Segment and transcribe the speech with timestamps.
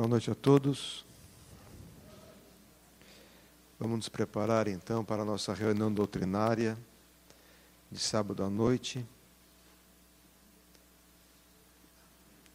[0.00, 1.04] Boa noite a todos.
[3.78, 6.74] Vamos nos preparar então para a nossa reunião doutrinária
[7.92, 9.06] de sábado à noite.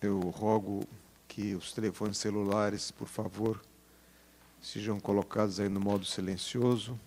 [0.02, 0.88] Eu rogo
[1.28, 3.62] que os telefones celulares, por favor,
[4.60, 7.00] sejam colocados aí no modo silencioso.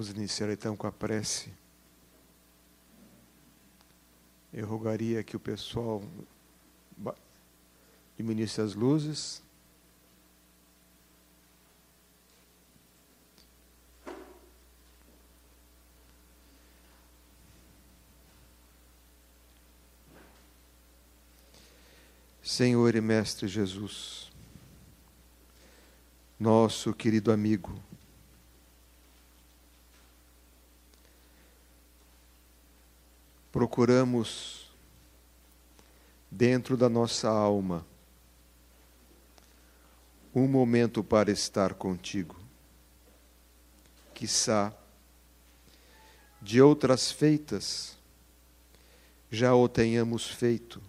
[0.00, 1.52] Vamos iniciar então com a prece.
[4.50, 6.02] Eu rogaria que o pessoal
[8.16, 9.42] diminuísse as luzes.
[22.42, 24.32] Senhor e Mestre Jesus,
[26.38, 27.78] nosso querido amigo,
[33.52, 34.70] procuramos,
[36.30, 37.84] dentro da nossa alma,
[40.34, 42.36] um momento para estar contigo.
[44.14, 44.72] Quissá,
[46.40, 47.98] de outras feitas,
[49.30, 50.80] já o tenhamos feito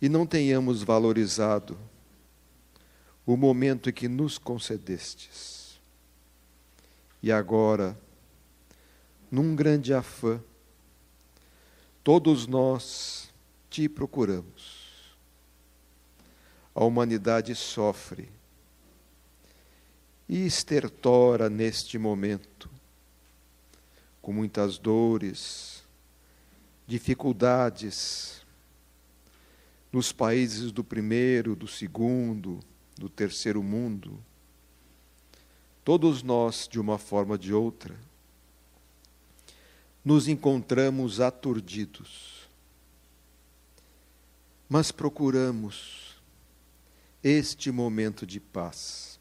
[0.00, 1.78] e não tenhamos valorizado
[3.26, 5.78] o momento que nos concedestes.
[7.22, 7.98] E agora,
[9.30, 10.40] num grande afã,
[12.02, 13.30] todos nós
[13.68, 15.14] te procuramos.
[16.74, 18.28] A humanidade sofre
[20.28, 22.70] e estertora neste momento,
[24.22, 25.82] com muitas dores,
[26.86, 28.40] dificuldades,
[29.92, 32.60] nos países do primeiro, do segundo,
[32.96, 34.22] do terceiro mundo.
[35.84, 37.98] Todos nós, de uma forma ou de outra,
[40.04, 42.48] nos encontramos aturdidos,
[44.68, 46.16] mas procuramos
[47.22, 49.18] este momento de paz.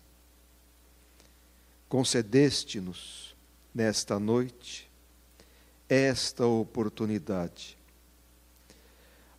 [1.90, 3.36] Concedeste-nos
[3.74, 4.90] nesta noite
[5.90, 7.78] esta oportunidade.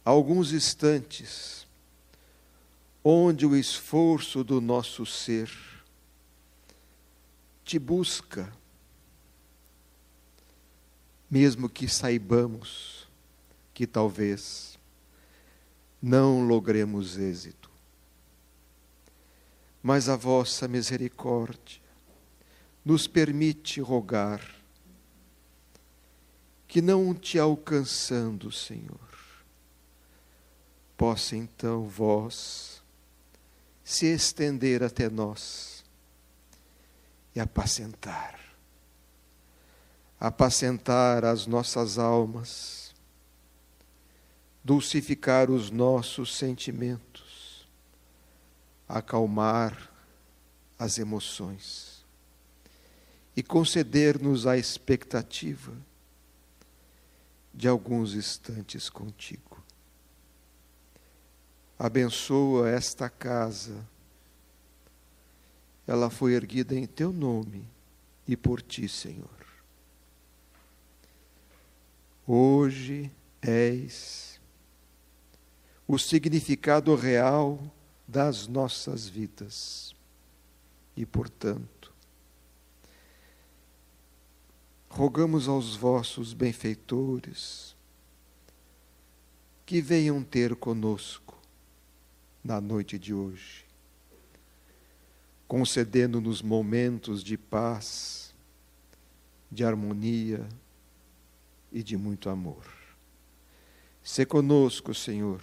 [0.05, 1.67] Alguns instantes
[3.05, 5.51] onde o esforço do nosso ser
[7.65, 8.53] te busca
[11.31, 13.09] mesmo que saibamos
[13.73, 14.79] que talvez
[16.03, 17.71] não logremos êxito.
[19.83, 21.81] Mas a vossa misericórdia
[22.85, 24.43] nos permite rogar
[26.67, 28.99] que não te alcançando, Senhor,
[30.97, 32.83] possa então vós
[33.83, 35.85] se estender até nós
[37.35, 38.50] e apacentar
[40.21, 42.95] apacentar as nossas almas,
[44.63, 47.67] dulcificar os nossos sentimentos,
[48.87, 49.91] acalmar
[50.79, 52.05] as emoções
[53.35, 55.73] e conceder-nos a expectativa
[57.55, 59.63] de alguns instantes contigo.
[61.79, 63.89] Abençoa esta casa.
[65.87, 67.67] Ela foi erguida em teu nome
[68.29, 69.40] e por ti, Senhor.
[72.33, 73.11] Hoje
[73.43, 74.41] és
[75.85, 77.59] o significado real
[78.07, 79.97] das nossas vidas.
[80.97, 81.93] E, portanto,
[84.89, 87.75] rogamos aos vossos benfeitores
[89.67, 91.37] que venham ter conosco
[92.45, 93.67] na noite de hoje,
[95.49, 98.33] concedendo-nos momentos de paz,
[99.51, 100.49] de harmonia,
[101.73, 102.65] e de muito amor.
[104.03, 105.43] Se conosco, Senhor,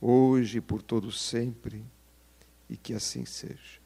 [0.00, 1.84] hoje e por todo sempre,
[2.68, 3.80] e que assim seja.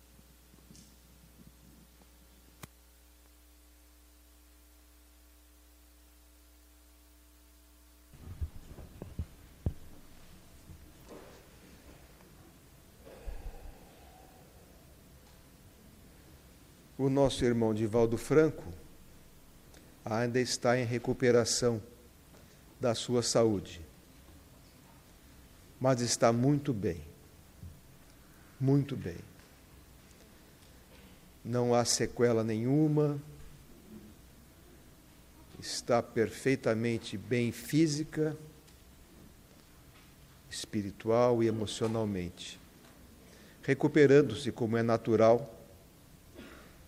[16.99, 18.65] O nosso irmão Divaldo Franco
[20.08, 21.82] ainda está em recuperação
[22.81, 23.81] da sua saúde,
[25.81, 27.03] mas está muito bem,
[28.61, 29.19] muito bem.
[31.44, 33.20] Não há sequela nenhuma,
[35.58, 38.37] está perfeitamente bem física
[40.49, 42.61] espiritual e emocionalmente,
[43.62, 45.52] recuperando-se como é natural,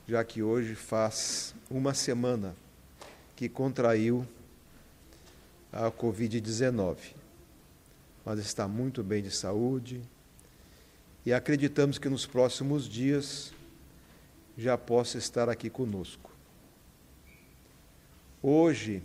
[0.06, 2.54] já que hoje faz uma semana
[3.38, 4.26] que contraiu
[5.72, 6.96] a Covid-19.
[8.24, 10.02] Mas está muito bem de saúde
[11.24, 13.52] e acreditamos que nos próximos dias
[14.56, 16.32] já possa estar aqui conosco.
[18.42, 19.04] Hoje,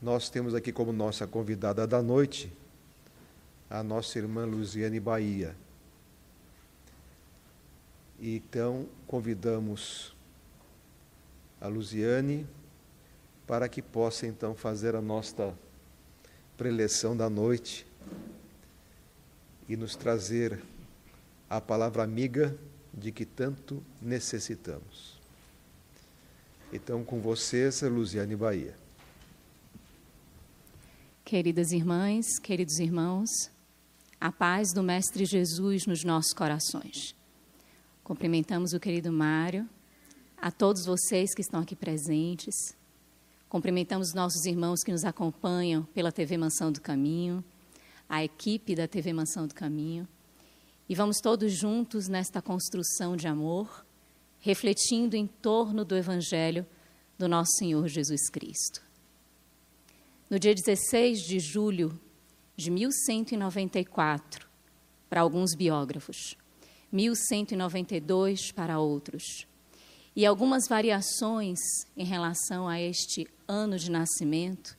[0.00, 2.50] nós temos aqui como nossa convidada da noite
[3.68, 5.54] a nossa irmã Luziane Bahia.
[8.18, 10.16] Então, convidamos
[11.60, 12.46] a Luziane
[13.46, 15.56] para que possa então fazer a nossa
[16.56, 17.86] preleção da noite
[19.68, 20.62] e nos trazer
[21.48, 22.56] a palavra amiga
[22.92, 25.16] de que tanto necessitamos.
[26.72, 28.76] Então, com vocês, Luziane Bahia.
[31.24, 33.28] Queridas irmãs, queridos irmãos,
[34.20, 37.14] a paz do Mestre Jesus nos nossos corações.
[38.02, 39.68] Cumprimentamos o querido Mário,
[40.36, 42.54] a todos vocês que estão aqui presentes,
[43.48, 47.44] Cumprimentamos nossos irmãos que nos acompanham pela TV Mansão do Caminho,
[48.08, 50.06] a equipe da TV Mansão do Caminho.
[50.88, 53.86] E vamos todos juntos nesta construção de amor,
[54.40, 56.66] refletindo em torno do Evangelho
[57.16, 58.82] do nosso Senhor Jesus Cristo.
[60.28, 61.98] No dia 16 de julho
[62.56, 64.48] de 1194,
[65.08, 66.36] para alguns biógrafos,
[66.90, 69.46] 1192 para outros,
[70.16, 71.58] e algumas variações
[71.94, 74.74] em relação a este ano de nascimento,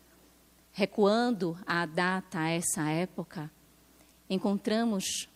[0.72, 3.52] recuando a data a essa época,
[4.28, 5.30] encontramos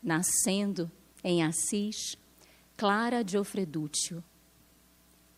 [0.00, 0.88] nascendo
[1.24, 2.16] em Assis
[2.76, 4.22] Clara de Ofredúcio,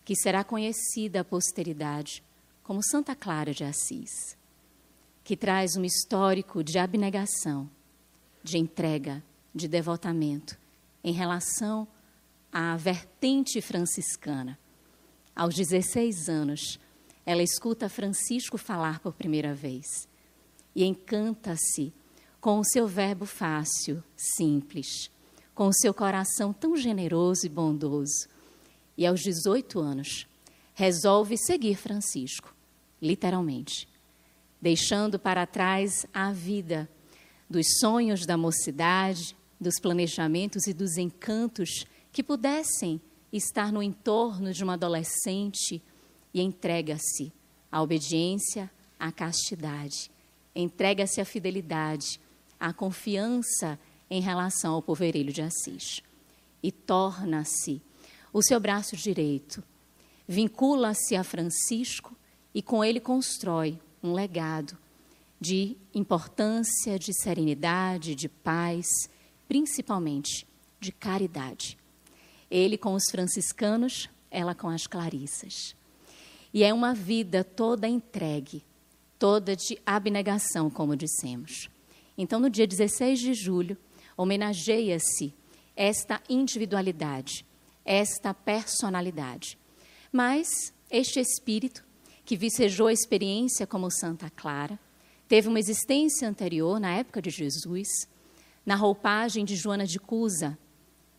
[0.04, 2.22] que será conhecida à posteridade
[2.62, 4.36] como Santa Clara de Assis,
[5.24, 7.70] que traz um histórico de abnegação,
[8.42, 9.22] de entrega,
[9.54, 10.58] de devotamento
[11.02, 11.99] em relação a
[12.76, 14.58] vertente franciscana.
[15.34, 16.78] Aos 16 anos,
[17.24, 20.08] ela escuta Francisco falar por primeira vez
[20.74, 21.92] e encanta-se
[22.40, 25.10] com o seu verbo fácil, simples,
[25.54, 28.28] com o seu coração tão generoso e bondoso.
[28.96, 30.26] E aos 18 anos,
[30.74, 32.54] resolve seguir Francisco,
[33.00, 33.86] literalmente,
[34.60, 36.88] deixando para trás a vida
[37.48, 43.00] dos sonhos da mocidade, dos planejamentos e dos encantos que pudessem
[43.32, 45.82] estar no entorno de uma adolescente
[46.34, 47.32] e entrega-se
[47.70, 50.10] à obediência, à castidade,
[50.54, 52.20] entrega-se à fidelidade,
[52.58, 53.78] à confiança
[54.10, 56.02] em relação ao poverilho de Assis
[56.62, 57.80] e torna-se
[58.32, 59.62] o seu braço direito,
[60.26, 62.16] vincula-se a Francisco
[62.54, 64.76] e com ele constrói um legado
[65.40, 68.86] de importância, de serenidade, de paz,
[69.48, 70.46] principalmente
[70.78, 71.79] de caridade.
[72.50, 75.74] Ele com os franciscanos, ela com as clarissas.
[76.52, 78.64] E é uma vida toda entregue,
[79.18, 81.68] toda de abnegação, como dissemos.
[82.18, 83.76] Então, no dia 16 de julho,
[84.16, 85.32] homenageia-se
[85.76, 87.46] esta individualidade,
[87.84, 89.56] esta personalidade.
[90.12, 91.84] Mas este espírito,
[92.24, 94.78] que vicejou a experiência como Santa Clara,
[95.28, 97.88] teve uma existência anterior, na época de Jesus,
[98.66, 100.58] na roupagem de Joana de Cusa,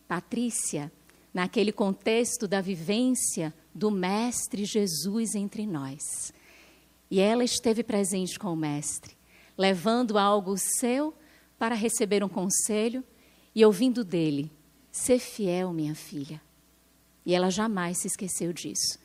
[0.06, 0.92] Patrícia,
[1.32, 6.32] naquele contexto da vivência do Mestre Jesus entre nós.
[7.10, 9.16] E ela esteve presente com o Mestre,
[9.56, 11.14] levando algo seu
[11.58, 13.04] para receber um conselho
[13.54, 14.50] e ouvindo dele:
[14.90, 16.40] Ser fiel, minha filha.
[17.24, 18.98] E ela jamais se esqueceu disso.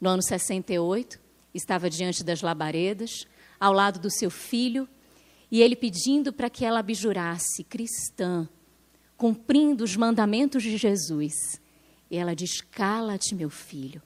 [0.00, 1.18] No ano 68,
[1.54, 3.26] estava diante das labaredas,
[3.58, 4.88] ao lado do seu filho,
[5.50, 8.48] e ele pedindo para que ela abjurasse cristã,
[9.16, 11.60] cumprindo os mandamentos de Jesus.
[12.10, 14.02] E ela diz: Cala-te, meu filho.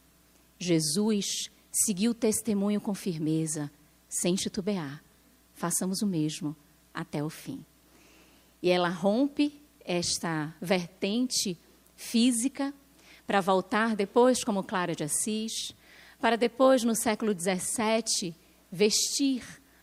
[0.59, 3.71] Jesus seguiu o testemunho com firmeza,
[4.09, 5.03] sem titubear.
[5.55, 6.57] Façamos o mesmo
[6.93, 7.65] até o fim.
[8.63, 11.57] E ela rompe esta vertente
[11.97, 12.75] física
[13.27, 15.75] para voltar depois como Clara de Assis,
[16.21, 18.35] para depois, no século XVII,
[18.71, 19.43] vestir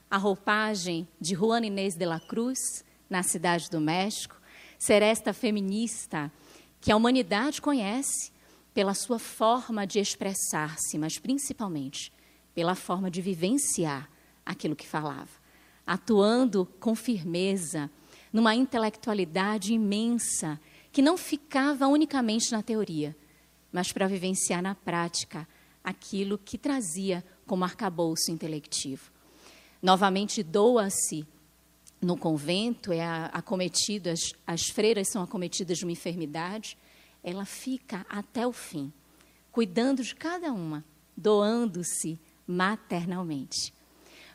[0.09, 2.59] a roupagem de Juana Inês de la Cruz,
[3.09, 4.39] na cidade do México,
[4.77, 6.31] ser esta feminista
[6.79, 8.31] que a humanidade conhece
[8.73, 12.11] pela sua forma de expressar-se, mas principalmente
[12.53, 14.09] pela forma de vivenciar
[14.45, 15.29] aquilo que falava,
[15.85, 17.89] atuando com firmeza,
[18.31, 20.59] numa intelectualidade imensa,
[20.91, 23.15] que não ficava unicamente na teoria,
[23.71, 25.47] mas para vivenciar na prática
[25.83, 29.11] aquilo que trazia como arcabouço intelectivo.
[29.81, 31.25] Novamente doa-se
[32.01, 33.01] no convento é
[33.33, 36.77] acometida, as, as freiras são acometidas de uma enfermidade,
[37.23, 38.93] ela fica até o fim,
[39.51, 40.85] cuidando de cada uma,
[41.15, 43.73] doando-se maternalmente.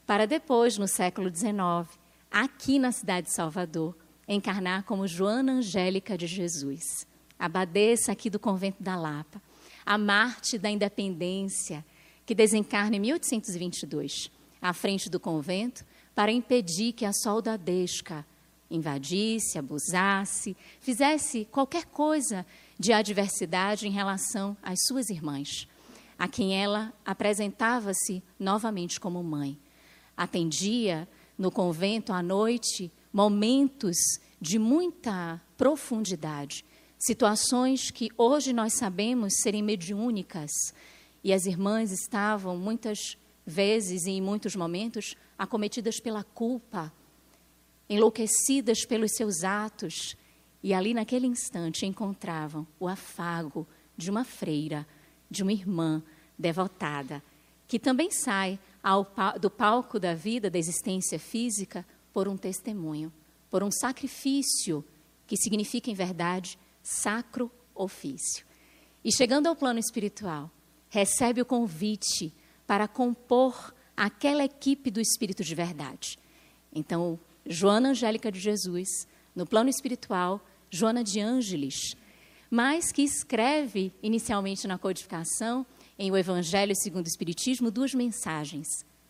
[0.07, 1.88] Para depois, no século XIX,
[2.31, 7.07] aqui na cidade de Salvador, encarnar como Joana Angélica de Jesus,
[7.38, 9.40] abadesa aqui do convento da Lapa,
[9.87, 11.85] a Marte da Independência,
[12.26, 18.26] que desencarna em 1822, à frente do convento, para impedir que a soldadesca
[18.71, 22.45] invadisse, abusasse, fizesse qualquer coisa
[22.78, 25.69] de adversidade em relação às suas irmãs,
[26.19, 29.59] a quem ela apresentava-se novamente como mãe.
[30.16, 33.97] Atendia no convento à noite momentos
[34.40, 36.64] de muita profundidade,
[36.99, 40.50] situações que hoje nós sabemos serem mediúnicas,
[41.23, 43.16] e as irmãs estavam muitas
[43.47, 46.92] vezes e em muitos momentos acometidas pela culpa,
[47.90, 50.16] enlouquecidas pelos seus atos,
[50.62, 54.87] e ali naquele instante encontravam o afago de uma freira,
[55.28, 56.00] de uma irmã
[56.38, 57.20] devotada,
[57.66, 59.04] que também sai ao,
[59.40, 63.12] do palco da vida, da existência física, por um testemunho,
[63.50, 64.84] por um sacrifício,
[65.26, 68.46] que significa, em verdade, sacro ofício.
[69.04, 70.49] E chegando ao plano espiritual,
[70.88, 72.32] recebe o convite
[72.64, 76.18] para compor aquela equipe do Espírito de verdade.
[76.75, 81.96] Então, Joana Angélica de Jesus, no plano espiritual, Joana de Ângeles,
[82.50, 85.66] mas que escreve inicialmente na codificação,
[85.99, 88.66] em O Evangelho segundo o Espiritismo, duas mensagens: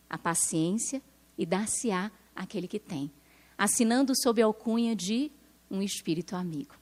[0.09, 1.01] a paciência
[1.37, 3.11] e dar-se-á aquele que tem,
[3.57, 5.31] assinando sob a alcunha de
[5.69, 6.75] um espírito amigo.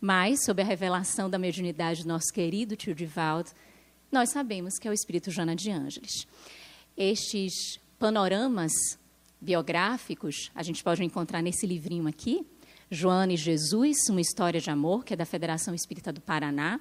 [0.00, 3.50] Mas, sob a revelação da mediunidade do nosso querido tio Divaldo,
[4.10, 6.26] nós sabemos que é o espírito Joana de Ângeles.
[6.96, 8.72] Estes panoramas
[9.38, 12.46] biográficos a gente pode encontrar nesse livrinho aqui,
[12.90, 16.80] Joana e Jesus, uma história de amor, que é da Federação Espírita do Paraná.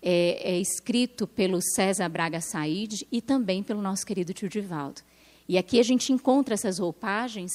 [0.00, 5.00] É, é, escrito pelo César Braga Said e também pelo nosso querido tio Divaldo.
[5.48, 7.50] E aqui a gente encontra essas roupagens,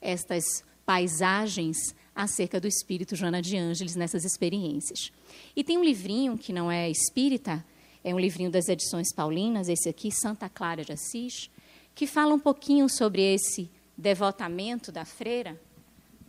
[0.00, 0.44] estas
[0.84, 1.76] paisagens
[2.14, 5.12] acerca do espírito Joana de Ângeles nessas experiências.
[5.54, 7.64] E tem um livrinho que não é espírita,
[8.02, 11.50] é um livrinho das edições paulinas, esse aqui, Santa Clara de Assis,
[11.94, 15.60] que fala um pouquinho sobre esse devotamento da freira,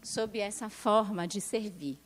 [0.04, 1.98] sobre essa forma de servir.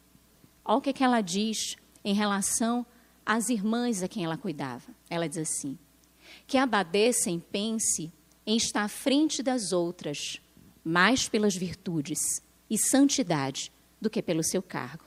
[0.63, 2.85] Olha o que, que ela diz em relação
[3.25, 4.85] às irmãs a quem ela cuidava.
[5.09, 5.77] Ela diz assim:
[6.45, 8.11] que a abadesa pense
[8.45, 10.39] em estar à frente das outras,
[10.83, 12.19] mais pelas virtudes
[12.69, 15.05] e santidade do que pelo seu cargo,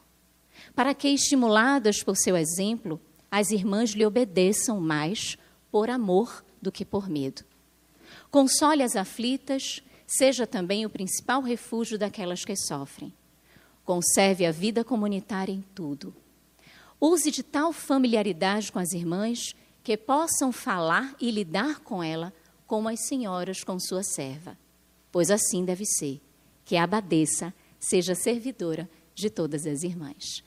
[0.74, 5.36] para que, estimuladas por seu exemplo, as irmãs lhe obedeçam mais
[5.70, 7.44] por amor do que por medo.
[8.30, 13.12] Console as aflitas, seja também o principal refúgio daquelas que sofrem.
[13.84, 16.14] Conserve a vida comunitária em tudo.
[17.00, 22.32] Use de tal familiaridade com as irmãs que possam falar e lidar com ela
[22.66, 24.58] como as senhoras com sua serva.
[25.10, 26.20] Pois assim deve ser,
[26.64, 30.42] que a abadesa seja servidora de todas as irmãs.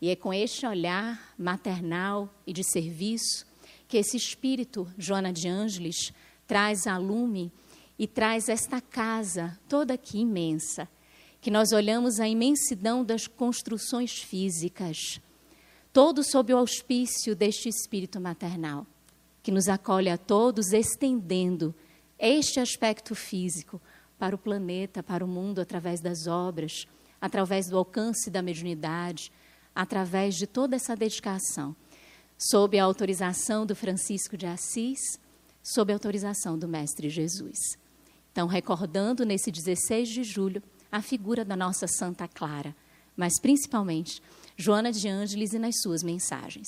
[0.00, 3.46] E é com este olhar maternal e de serviço
[3.88, 6.12] que esse espírito, Joana de Ângeles,
[6.46, 7.52] traz a lume
[7.98, 10.88] e traz esta casa toda aqui imensa,
[11.40, 15.20] que nós olhamos a imensidão das construções físicas,
[15.92, 18.86] todo sob o auspício deste espírito maternal,
[19.42, 21.74] que nos acolhe a todos, estendendo
[22.18, 23.80] este aspecto físico
[24.18, 26.86] para o planeta, para o mundo, através das obras,
[27.20, 29.30] através do alcance da mediunidade,
[29.76, 31.76] através de toda essa dedicação,
[32.38, 35.20] sob a autorização do Francisco de Assis,
[35.62, 37.58] sob a autorização do Mestre Jesus.
[38.32, 42.74] Então, recordando nesse 16 de julho a figura da nossa Santa Clara,
[43.14, 44.22] mas principalmente
[44.56, 46.66] Joana de Ângeles e nas suas mensagens.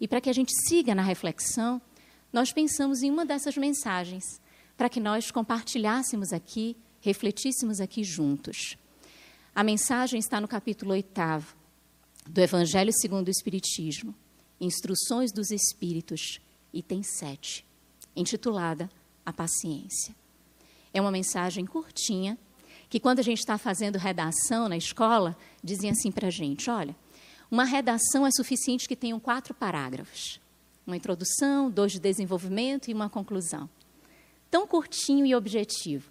[0.00, 1.82] E para que a gente siga na reflexão,
[2.32, 4.40] nós pensamos em uma dessas mensagens,
[4.76, 8.76] para que nós compartilhássemos aqui, refletíssemos aqui juntos.
[9.54, 11.08] A mensagem está no capítulo 8
[12.28, 14.14] do Evangelho segundo o Espiritismo,
[14.60, 16.40] Instruções dos Espíritos,
[16.72, 17.64] item 7,
[18.16, 18.88] intitulada
[19.24, 20.14] A Paciência.
[20.92, 22.38] É uma mensagem curtinha,
[22.88, 26.96] que quando a gente está fazendo redação na escola, dizem assim para a gente: olha,
[27.50, 30.40] uma redação é suficiente que tenham quatro parágrafos.
[30.86, 33.68] Uma introdução, dois de desenvolvimento e uma conclusão.
[34.50, 36.10] Tão curtinho e objetivo.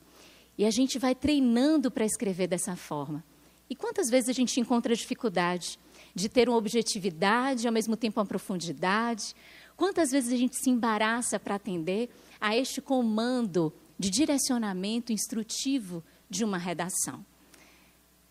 [0.57, 3.23] E a gente vai treinando para escrever dessa forma.
[3.69, 5.79] E quantas vezes a gente encontra dificuldade
[6.13, 9.35] de ter uma objetividade, ao mesmo tempo uma profundidade.
[9.75, 16.43] Quantas vezes a gente se embaraça para atender a este comando de direcionamento instrutivo de
[16.43, 17.25] uma redação?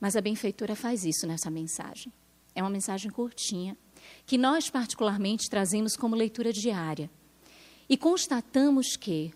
[0.00, 2.12] Mas a benfeitora faz isso nessa mensagem.
[2.54, 3.76] É uma mensagem curtinha,
[4.26, 7.10] que nós particularmente trazemos como leitura diária.
[7.88, 9.32] E constatamos que,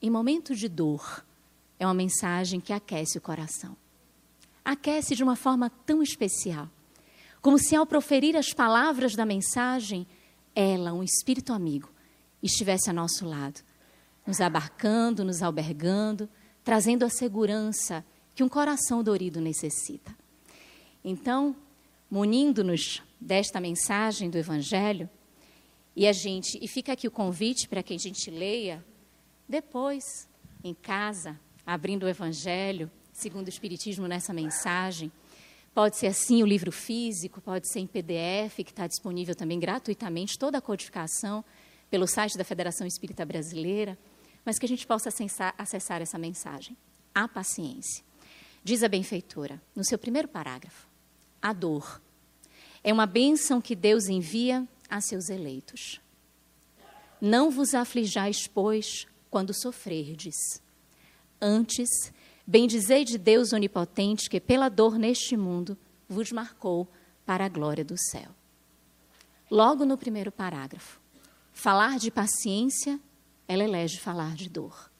[0.00, 1.24] em momentos de dor,
[1.78, 3.76] é uma mensagem que aquece o coração.
[4.64, 6.68] Aquece de uma forma tão especial,
[7.46, 10.04] como se ao proferir as palavras da mensagem,
[10.52, 11.88] ela, um espírito amigo,
[12.42, 13.60] estivesse a nosso lado,
[14.26, 16.28] nos abarcando, nos albergando,
[16.64, 20.12] trazendo a segurança que um coração dorido necessita.
[21.04, 21.54] Então,
[22.10, 25.08] munindo-nos desta mensagem do Evangelho,
[25.94, 28.84] e a gente, e fica aqui o convite para que a gente leia
[29.48, 30.02] depois,
[30.64, 35.12] em casa, abrindo o Evangelho, segundo o Espiritismo, nessa mensagem.
[35.76, 40.38] Pode ser assim o livro físico, pode ser em PDF, que está disponível também gratuitamente,
[40.38, 41.44] toda a codificação
[41.90, 43.98] pelo site da Federação Espírita Brasileira,
[44.42, 46.74] mas que a gente possa acessar, acessar essa mensagem.
[47.14, 48.02] A paciência.
[48.64, 50.88] Diz a benfeitora, no seu primeiro parágrafo,
[51.42, 52.00] a dor
[52.82, 56.00] é uma bênção que Deus envia a seus eleitos.
[57.20, 60.36] Não vos aflijais, pois, quando sofrerdes.
[61.38, 61.90] Antes,
[62.46, 65.76] bendizei de Deus onipotente que, pela dor neste mundo,
[66.08, 66.88] vos marcou
[67.24, 68.30] para a glória do céu.
[69.50, 71.00] Logo no primeiro parágrafo,
[71.52, 73.00] falar de paciência,
[73.48, 74.90] ela elege falar de dor.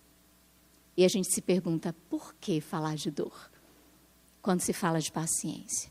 [0.97, 3.51] E a gente se pergunta, por que falar de dor?
[4.41, 5.91] Quando se fala de paciência.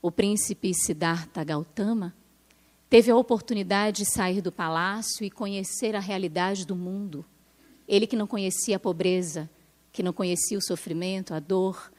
[0.00, 2.14] O príncipe Siddhartha Gautama
[2.88, 7.24] teve a oportunidade de sair do palácio e conhecer a realidade do mundo.
[7.88, 9.50] Ele que não conhecia a pobreza,
[9.94, 11.92] que não conhecia o sofrimento, a dor,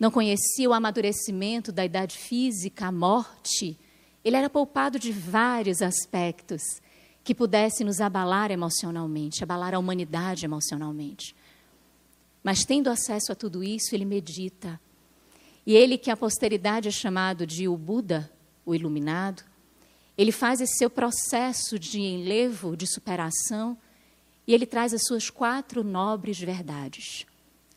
[0.00, 3.78] não conhecia o amadurecimento da idade física, a morte,
[4.24, 6.62] ele era poupado de vários aspectos
[7.22, 11.36] que pudessem nos abalar emocionalmente, abalar a humanidade emocionalmente.
[12.42, 14.80] Mas tendo acesso a tudo isso, ele medita.
[15.66, 18.32] E ele, que a posteridade é chamado de o Buda,
[18.64, 19.42] o iluminado,
[20.16, 23.76] ele faz esse seu processo de enlevo, de superação,
[24.48, 27.26] e ele traz as suas quatro nobres verdades.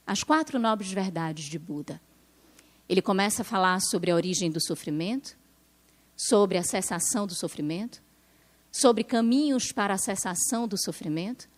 [0.08, 2.02] As quatro nobres verdades de Buda.
[2.88, 5.38] Ele começa a falar sobre a origem do sofrimento,
[6.16, 8.02] sobre a cessação do sofrimento,
[8.72, 11.50] sobre caminhos para a cessação do sofrimento,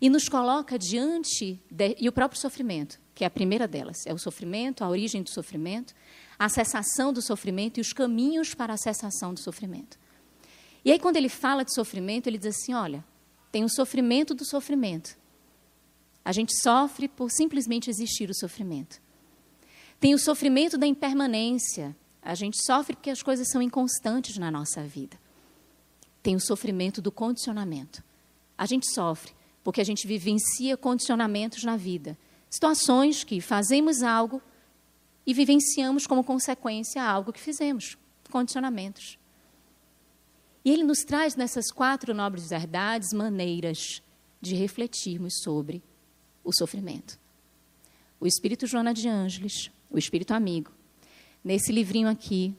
[0.00, 4.12] e nos coloca diante, de, e o próprio sofrimento, que é a primeira delas, é
[4.12, 5.94] o sofrimento, a origem do sofrimento,
[6.36, 9.96] a cessação do sofrimento e os caminhos para a cessação do sofrimento.
[10.84, 13.04] E aí, quando ele fala de sofrimento, ele diz assim: olha,
[13.50, 15.16] tem o sofrimento do sofrimento.
[16.24, 19.00] A gente sofre por simplesmente existir o sofrimento.
[19.98, 21.96] Tem o sofrimento da impermanência.
[22.22, 25.18] A gente sofre porque as coisas são inconstantes na nossa vida.
[26.22, 28.02] Tem o sofrimento do condicionamento.
[28.56, 29.32] A gente sofre
[29.64, 32.18] porque a gente vivencia condicionamentos na vida.
[32.50, 34.42] Situações que fazemos algo
[35.26, 37.96] e vivenciamos como consequência algo que fizemos.
[38.30, 39.18] Condicionamentos.
[40.68, 44.02] E ele nos traz nessas quatro nobres verdades maneiras
[44.38, 45.82] de refletirmos sobre
[46.44, 47.18] o sofrimento.
[48.20, 50.70] O Espírito Joana de Ângeles, o Espírito Amigo,
[51.42, 52.54] nesse livrinho aqui,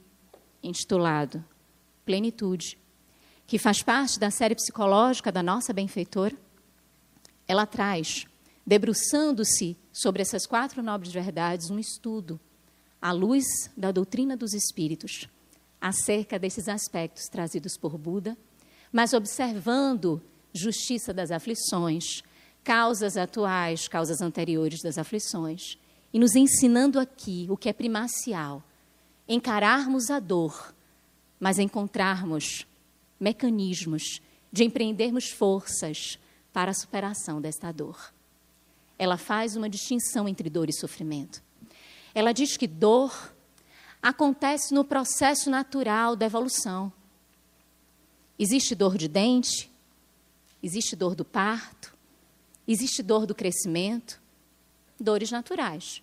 [0.64, 1.46] intitulado
[2.04, 2.80] Plenitude,
[3.46, 6.36] que faz parte da série psicológica da nossa benfeitora,
[7.48, 8.26] ela traz,
[8.66, 12.40] debruçando-se sobre essas quatro nobres verdades, um estudo
[13.00, 13.46] à luz
[13.78, 15.30] da doutrina dos espíritos
[15.80, 18.38] acerca desses aspectos trazidos por Buda,
[18.92, 20.22] mas observando
[20.54, 22.22] justiça das aflições,
[22.64, 25.78] causas atuais, causas anteriores das aflições,
[26.12, 28.64] e nos ensinando aqui o que é primacial,
[29.28, 30.74] encararmos a dor,
[31.40, 32.66] mas encontrarmos
[33.20, 36.18] mecanismos de empreendermos forças
[36.52, 38.14] para a superação desta dor.
[38.98, 41.42] Ela faz uma distinção entre dor e sofrimento.
[42.14, 43.34] Ela diz que dor
[44.02, 46.92] acontece no processo natural da evolução.
[48.38, 49.70] Existe dor de dente,
[50.64, 51.96] existe dor do parto,
[52.68, 54.22] existe dor do crescimento,
[55.00, 56.02] dores naturais,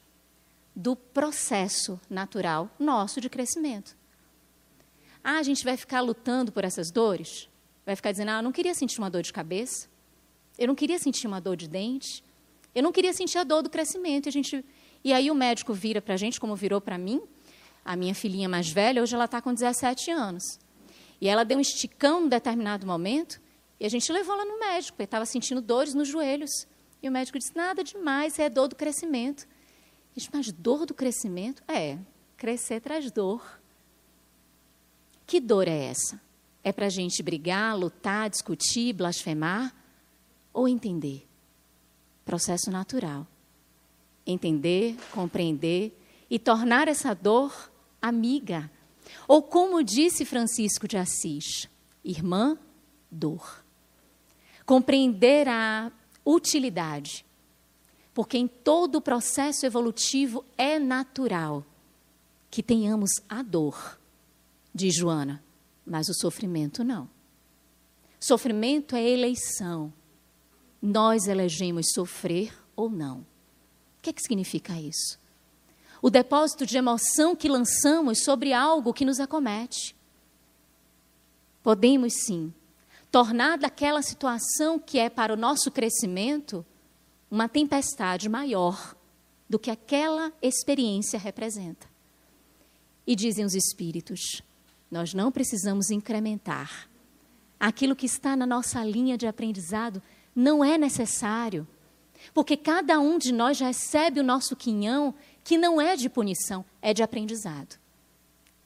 [0.74, 3.96] do processo natural nosso de crescimento.
[5.24, 7.48] Ah, a gente vai ficar lutando por essas dores?
[7.84, 9.88] Vai ficar dizendo, ah, eu não queria sentir uma dor de cabeça,
[10.58, 12.22] eu não queria sentir uma dor de dente,
[12.74, 14.26] eu não queria sentir a dor do crescimento.
[14.26, 14.64] E, a gente...
[15.02, 17.22] e aí o médico vira para a gente, como virou para mim,
[17.86, 20.58] a minha filhinha mais velha, hoje ela está com 17 anos.
[21.20, 23.40] E ela deu um esticão em determinado momento
[23.78, 26.50] e a gente levou ela no médico, porque estava sentindo dores nos joelhos.
[27.00, 29.44] E o médico disse: nada demais, é dor do crescimento.
[29.44, 31.62] Eu disse, mas dor do crescimento?
[31.68, 31.96] É,
[32.36, 33.60] crescer traz dor.
[35.26, 36.20] Que dor é essa?
[36.64, 39.72] É para a gente brigar, lutar, discutir, blasfemar?
[40.52, 41.26] Ou entender?
[42.24, 43.26] Processo natural.
[44.26, 45.96] Entender, compreender
[46.28, 47.70] e tornar essa dor
[48.08, 48.70] amiga.
[49.28, 51.68] Ou como disse Francisco de Assis,
[52.04, 52.58] irmã,
[53.10, 53.64] dor.
[54.64, 55.92] Compreender a
[56.24, 57.24] utilidade,
[58.12, 61.64] porque em todo o processo evolutivo é natural
[62.50, 64.00] que tenhamos a dor,
[64.74, 65.44] diz Joana,
[65.84, 67.08] mas o sofrimento não.
[68.18, 69.92] Sofrimento é eleição.
[70.80, 73.20] Nós elegemos sofrer ou não.
[73.20, 75.18] O que, é que significa isso?
[76.06, 79.92] O depósito de emoção que lançamos sobre algo que nos acomete.
[81.64, 82.54] Podemos sim
[83.10, 86.64] tornar daquela situação que é para o nosso crescimento
[87.28, 88.94] uma tempestade maior
[89.50, 91.88] do que aquela experiência representa.
[93.04, 94.40] E dizem os espíritos:
[94.88, 96.88] nós não precisamos incrementar.
[97.58, 100.00] Aquilo que está na nossa linha de aprendizado
[100.36, 101.66] não é necessário,
[102.32, 105.12] porque cada um de nós recebe o nosso quinhão,
[105.46, 107.78] que não é de punição, é de aprendizado,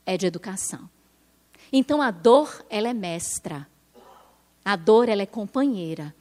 [0.06, 0.88] é de educação.
[1.70, 3.68] Então a dor, ela é mestra.
[4.64, 6.16] A dor, ela é companheira.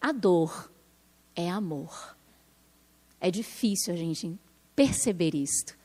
[0.00, 0.68] A dor
[1.36, 2.16] é amor.
[3.20, 4.36] É difícil a gente
[4.74, 5.78] perceber isto.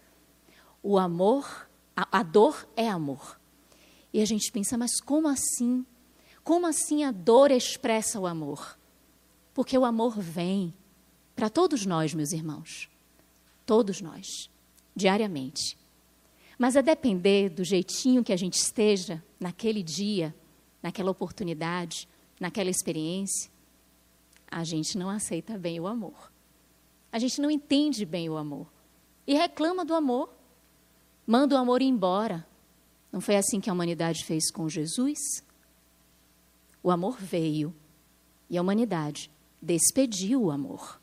[0.82, 3.39] O amor, a, a dor é amor.
[4.12, 5.86] E a gente pensa, mas como assim?
[6.43, 8.76] Como assim a dor expressa o amor?
[9.54, 10.74] Porque o amor vem
[11.36, 12.89] para todos nós, meus irmãos.
[13.69, 14.25] Todos nós,
[14.95, 15.77] diariamente.
[16.58, 20.34] Mas a depender do jeitinho que a gente esteja naquele dia,
[20.82, 23.51] naquela oportunidade, naquela experiência,
[24.49, 26.32] a gente não aceita bem o amor.
[27.12, 28.65] A gente não entende bem o amor.
[29.27, 30.34] E reclama do amor.
[31.27, 32.43] Manda o amor embora.
[33.12, 35.43] Não foi assim que a humanidade fez com Jesus?
[36.82, 37.71] O amor veio
[38.49, 39.29] e a humanidade
[39.62, 40.99] despediu o amor.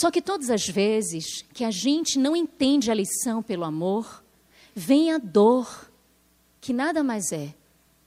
[0.00, 4.24] Só que todas as vezes que a gente não entende a lição pelo amor,
[4.74, 5.92] vem a dor,
[6.58, 7.54] que nada mais é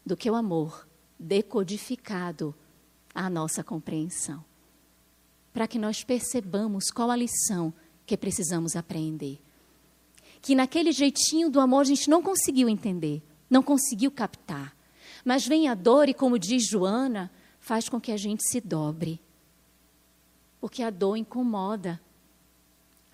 [0.04, 0.88] do que o amor
[1.20, 2.56] decodificado
[3.14, 4.44] à nossa compreensão.
[5.54, 7.72] Para que nós percebamos qual a lição
[8.08, 9.40] que precisamos aprender.
[10.42, 14.76] Que naquele jeitinho do amor a gente não conseguiu entender, não conseguiu captar.
[15.24, 19.22] Mas vem a dor e, como diz Joana, faz com que a gente se dobre.
[20.64, 22.00] Porque a dor incomoda,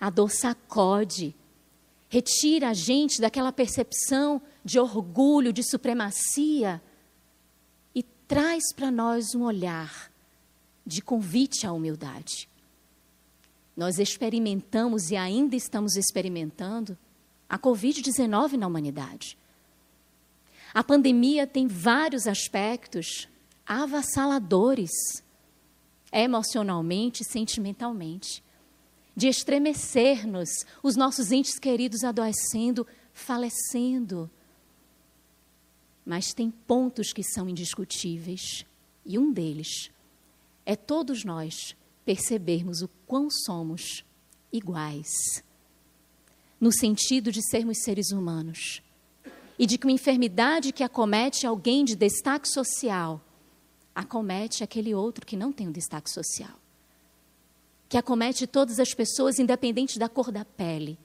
[0.00, 1.34] a dor sacode,
[2.08, 6.80] retira a gente daquela percepção de orgulho, de supremacia
[7.92, 10.12] e traz para nós um olhar
[10.86, 12.48] de convite à humildade.
[13.76, 16.96] Nós experimentamos e ainda estamos experimentando
[17.48, 19.36] a Covid-19 na humanidade.
[20.72, 23.28] A pandemia tem vários aspectos
[23.66, 24.92] avassaladores,
[26.12, 28.42] emocionalmente sentimentalmente,
[29.14, 30.48] de estremecer-nos,
[30.82, 34.30] os nossos entes queridos adoecendo, falecendo.
[36.04, 38.64] Mas tem pontos que são indiscutíveis,
[39.04, 39.90] e um deles
[40.64, 44.04] é todos nós percebermos o quão somos
[44.52, 45.10] iguais,
[46.60, 48.82] no sentido de sermos seres humanos
[49.58, 53.22] e de que uma enfermidade que acomete alguém de destaque social
[53.94, 56.58] acomete aquele outro que não tem um destaque social.
[57.88, 60.98] Que acomete todas as pessoas, independente da cor da pele.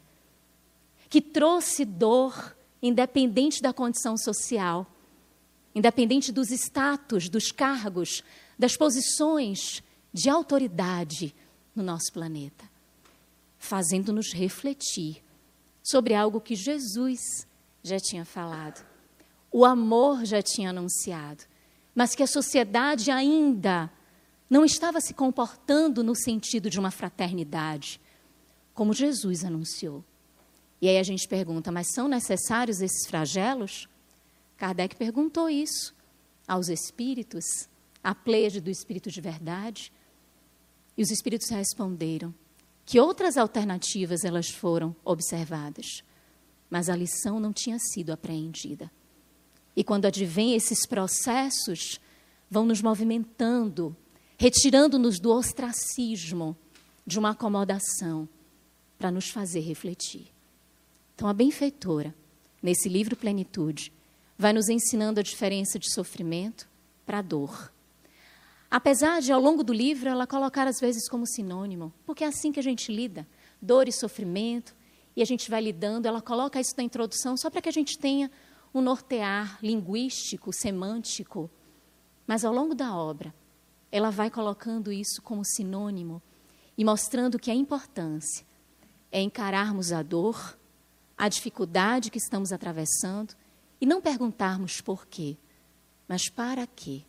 [1.10, 4.86] Que trouxe dor, independente da condição social,
[5.74, 8.24] independente dos status, dos cargos,
[8.58, 11.36] das posições de autoridade
[11.76, 12.70] no nosso planeta,
[13.58, 15.22] fazendo-nos refletir
[15.84, 17.46] sobre algo que Jesus
[17.84, 18.86] já tinha falado,
[19.52, 21.44] o amor já tinha anunciado,
[21.96, 23.90] mas que a sociedade ainda
[24.50, 28.00] não estava se comportando no sentido de uma fraternidade,
[28.74, 30.04] como Jesus anunciou.
[30.82, 33.88] E aí a gente pergunta, mas são necessários esses flagelos?
[34.58, 35.96] Kardec perguntou isso
[36.48, 37.46] aos espíritos,
[38.04, 39.92] à pleiade do espírito de verdade.
[40.98, 42.34] E os espíritos responderam
[42.86, 46.04] que outras alternativas elas foram observadas
[46.70, 48.92] mas a lição não tinha sido apreendida.
[49.76, 52.00] E quando advém esses processos,
[52.50, 53.96] vão nos movimentando,
[54.38, 56.56] retirando-nos do ostracismo,
[57.06, 58.28] de uma acomodação,
[58.98, 60.28] para nos fazer refletir.
[61.14, 62.16] Então, a benfeitora,
[62.62, 63.92] nesse livro Plenitude,
[64.38, 66.68] vai nos ensinando a diferença de sofrimento
[67.06, 67.72] para dor.
[68.70, 72.52] Apesar de, ao longo do livro, ela colocar às vezes como sinônimo, porque é assim
[72.52, 73.28] que a gente lida:
[73.62, 74.76] dor e sofrimento,
[75.16, 76.08] e a gente vai lidando.
[76.08, 78.30] Ela coloca isso na introdução só para que a gente tenha
[78.76, 81.50] um nortear linguístico, semântico.
[82.28, 83.34] Mas ao longo da obra,
[83.90, 86.22] ela vai colocando isso como sinônimo
[86.78, 88.46] e mostrando que a importância
[89.10, 90.60] é encararmos a dor,
[91.18, 93.34] a dificuldade que estamos atravessando
[93.80, 95.38] e não perguntarmos por quê,
[96.06, 97.04] mas para quê.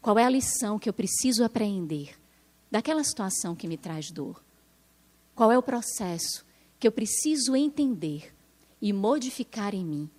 [0.00, 2.18] Qual é a lição que eu preciso aprender
[2.70, 4.42] daquela situação que me traz dor?
[5.34, 6.42] Qual é o processo
[6.78, 8.34] que eu preciso entender
[8.80, 10.10] e modificar em mim?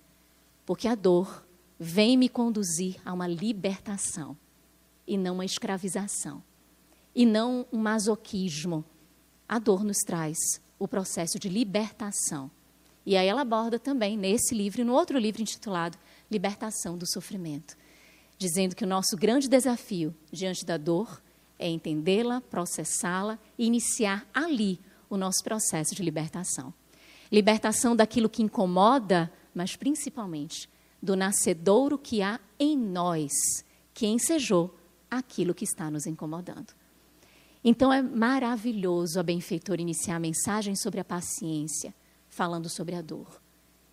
[0.64, 1.46] Porque a dor
[1.78, 4.36] vem me conduzir a uma libertação
[5.06, 6.42] e não uma escravização,
[7.14, 8.84] e não um masoquismo.
[9.48, 10.38] A dor nos traz
[10.78, 12.50] o processo de libertação.
[13.04, 15.98] E aí ela aborda também nesse livro e no outro livro intitulado
[16.30, 17.76] Libertação do Sofrimento,
[18.38, 21.20] dizendo que o nosso grande desafio diante da dor
[21.58, 26.72] é entendê-la, processá-la e iniciar ali o nosso processo de libertação.
[27.30, 30.68] Libertação daquilo que incomoda, mas principalmente
[31.02, 33.32] do nascedouro que há em nós,
[33.92, 34.74] que ensejou
[35.10, 36.72] aquilo que está nos incomodando.
[37.64, 41.94] Então é maravilhoso a benfeitora iniciar a mensagem sobre a paciência,
[42.28, 43.40] falando sobre a dor.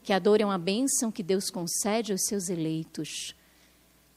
[0.01, 3.35] Que a dor é uma bênção que Deus concede aos seus eleitos.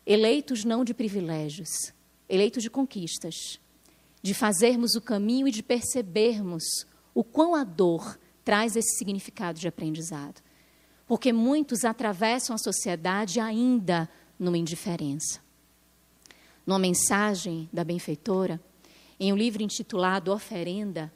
[0.06, 1.92] Eleitos não de privilégios,
[2.28, 3.60] eleitos de conquistas,
[4.22, 9.68] de fazermos o caminho e de percebermos o quão a dor traz esse significado de
[9.68, 10.40] aprendizado.
[11.12, 15.42] Porque muitos atravessam a sociedade ainda numa indiferença.
[16.66, 18.58] Numa mensagem da benfeitora,
[19.20, 21.12] em um livro intitulado Oferenda,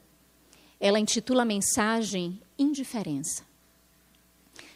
[0.79, 3.43] ela intitula a mensagem Indiferença.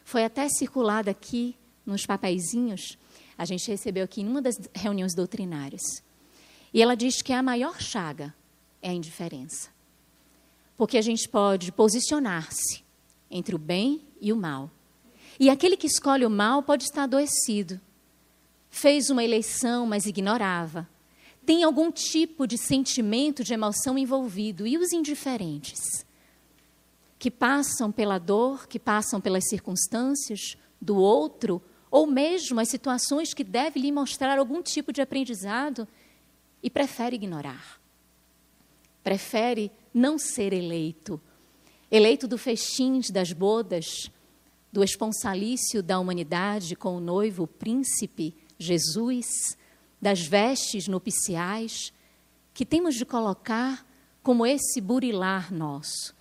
[0.03, 1.55] Foi até circulada aqui
[1.85, 2.97] nos papeizinhos,
[3.37, 5.83] a gente recebeu aqui em uma das reuniões doutrinárias.
[6.73, 8.33] E ela diz que a maior chaga
[8.81, 9.69] é a indiferença.
[10.75, 12.83] Porque a gente pode posicionar-se
[13.29, 14.71] entre o bem e o mal.
[15.39, 17.79] E aquele que escolhe o mal pode estar adoecido.
[18.69, 20.87] Fez uma eleição, mas ignorava.
[21.45, 24.65] Tem algum tipo de sentimento, de emoção envolvido.
[24.67, 26.05] E os indiferentes?
[27.17, 33.43] Que passam pela dor, que passam pelas circunstâncias do outro, ou mesmo as situações que
[33.43, 35.87] devem lhe mostrar algum tipo de aprendizado
[36.63, 37.79] e prefere ignorar.
[39.03, 41.19] Prefere não ser eleito.
[41.91, 44.09] Eleito do festim das bodas,
[44.71, 49.57] do esponsalício da humanidade com o noivo, o príncipe Jesus,
[50.01, 51.91] das vestes nupciais,
[52.53, 53.85] que temos de colocar
[54.23, 56.15] como esse burilar nosso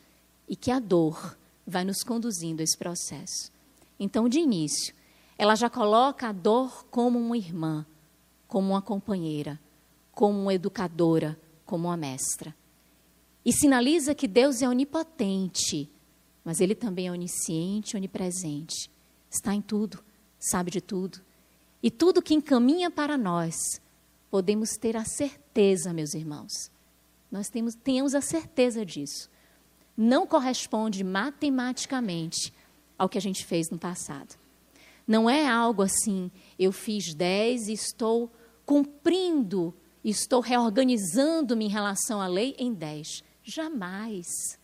[0.49, 3.53] e que a dor vai nos conduzindo a esse processo.
[3.99, 4.95] Então, de início,
[5.39, 7.87] ela já coloca a dor como uma irmã,
[8.49, 9.61] como uma companheira,
[10.13, 12.55] como uma educadora, como uma mestra.
[13.45, 15.89] E sinaliza que Deus é onipotente,
[16.51, 18.91] mas Ele também é onisciente, onipresente.
[19.31, 20.03] Está em tudo,
[20.37, 21.21] sabe de tudo.
[21.81, 23.55] E tudo que encaminha para nós,
[24.29, 26.69] podemos ter a certeza, meus irmãos.
[27.31, 29.31] Nós temos, tenhamos a certeza disso.
[29.97, 32.53] Não corresponde matematicamente
[32.99, 34.37] ao que a gente fez no passado.
[35.07, 38.29] Não é algo assim, eu fiz 10 e estou
[38.67, 39.73] cumprindo
[40.05, 43.23] estou reorganizando-me em relação à lei em 10.
[43.45, 44.59] Jamais.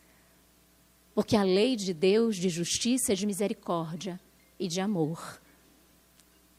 [1.17, 4.19] Porque a lei de Deus de justiça de misericórdia
[4.59, 5.41] e de amor.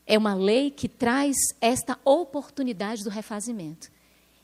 [0.05, 3.89] É uma lei que traz esta oportunidade do refazimento.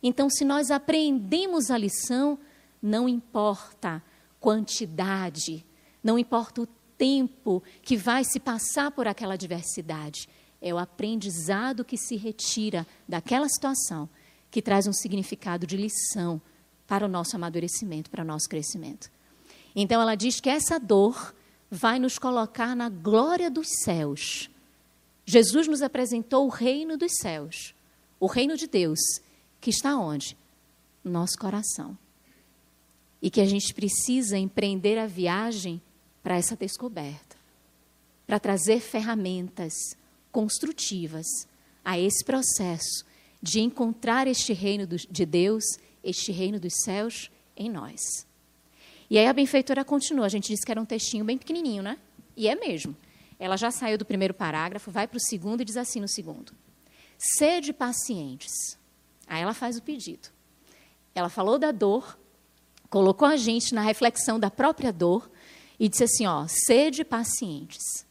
[0.01, 2.39] Então, se nós aprendemos a lição,
[2.81, 4.01] não importa
[4.39, 5.67] quantidade,
[6.01, 10.29] não importa o tempo que vai se passar por aquela adversidade,
[10.63, 14.09] é o aprendizado que se retira daquela situação
[14.49, 16.41] que traz um significado de lição
[16.87, 19.11] para o nosso amadurecimento, para o nosso crescimento.
[19.75, 21.35] Então ela diz que essa dor
[21.71, 24.49] vai nos colocar na glória dos céus.
[25.27, 27.75] Jesus nos apresentou o reino dos céus,
[28.21, 29.01] o reino de Deus,
[29.61, 30.37] que está onde?
[31.03, 31.99] No nosso coração.
[33.21, 35.81] E que a gente precisa empreender a viagem
[36.23, 37.37] para essa descoberta,
[38.27, 39.73] para trazer ferramentas
[40.31, 41.27] construtivas
[41.85, 43.05] a esse processo
[43.43, 45.65] de encontrar este reino de Deus,
[46.03, 48.27] este reino dos céus em nós.
[49.09, 51.99] E aí a benfeitora continua, a gente disse que era um textinho bem pequenininho, né?
[52.37, 52.97] E é mesmo.
[53.39, 56.53] Ela já saiu do primeiro parágrafo, vai para o segundo e diz assim no segundo:
[57.19, 58.79] Sede pacientes.
[59.27, 60.29] Aí ela faz o pedido.
[61.15, 62.19] Ela falou da dor,
[62.91, 65.31] colocou a gente na reflexão da própria dor
[65.79, 68.07] e disse assim: ó, sede pacientes.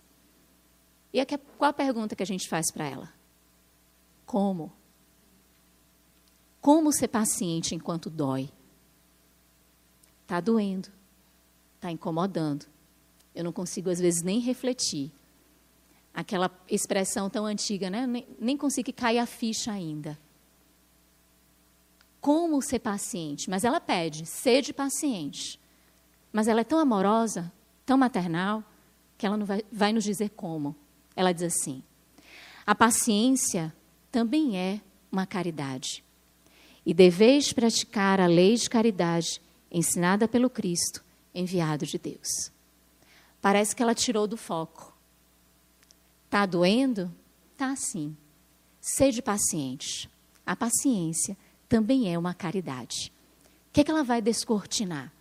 [1.11, 3.13] E aqui, qual a pergunta que a gente faz para ela?
[4.25, 4.71] Como?
[6.59, 8.49] Como ser paciente enquanto dói?
[10.33, 10.89] Está doendo,
[11.75, 12.65] está incomodando.
[13.35, 15.11] Eu não consigo, às vezes, nem refletir.
[16.11, 18.07] Aquela expressão tão antiga, né?
[18.07, 20.17] Nem, nem consigo cair a ficha ainda.
[22.19, 23.47] Como ser paciente?
[23.47, 25.59] Mas ela pede, sede paciente.
[26.31, 27.53] Mas ela é tão amorosa,
[27.85, 28.63] tão maternal,
[29.19, 30.75] que ela não vai, vai nos dizer como.
[31.15, 31.83] Ela diz assim:
[32.65, 33.71] a paciência
[34.11, 36.03] também é uma caridade.
[36.83, 39.42] E deveis praticar a lei de caridade
[39.73, 42.51] ensinada pelo Cristo, enviado de Deus.
[43.41, 44.93] Parece que ela tirou do foco.
[46.25, 47.13] Está doendo?
[47.57, 48.15] Tá sim.
[48.79, 50.09] Sede paciente.
[50.45, 51.35] A paciência
[51.67, 53.11] também é uma caridade.
[53.69, 55.11] O que, é que ela vai descortinar?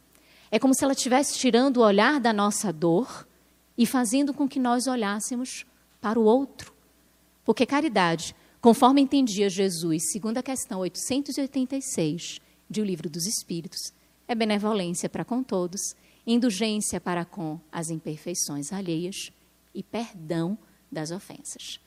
[0.51, 3.27] É como se ela estivesse tirando o olhar da nossa dor
[3.77, 5.65] e fazendo com que nós olhássemos
[6.01, 6.73] para o outro.
[7.45, 12.39] Porque caridade, conforme entendia Jesus, segundo a questão 886
[12.69, 13.93] de O Livro dos Espíritos,
[14.33, 15.95] é benevolência para com todos,
[16.27, 19.31] indulgência para com as imperfeições alheias
[19.75, 20.57] e perdão
[20.91, 21.79] das ofensas.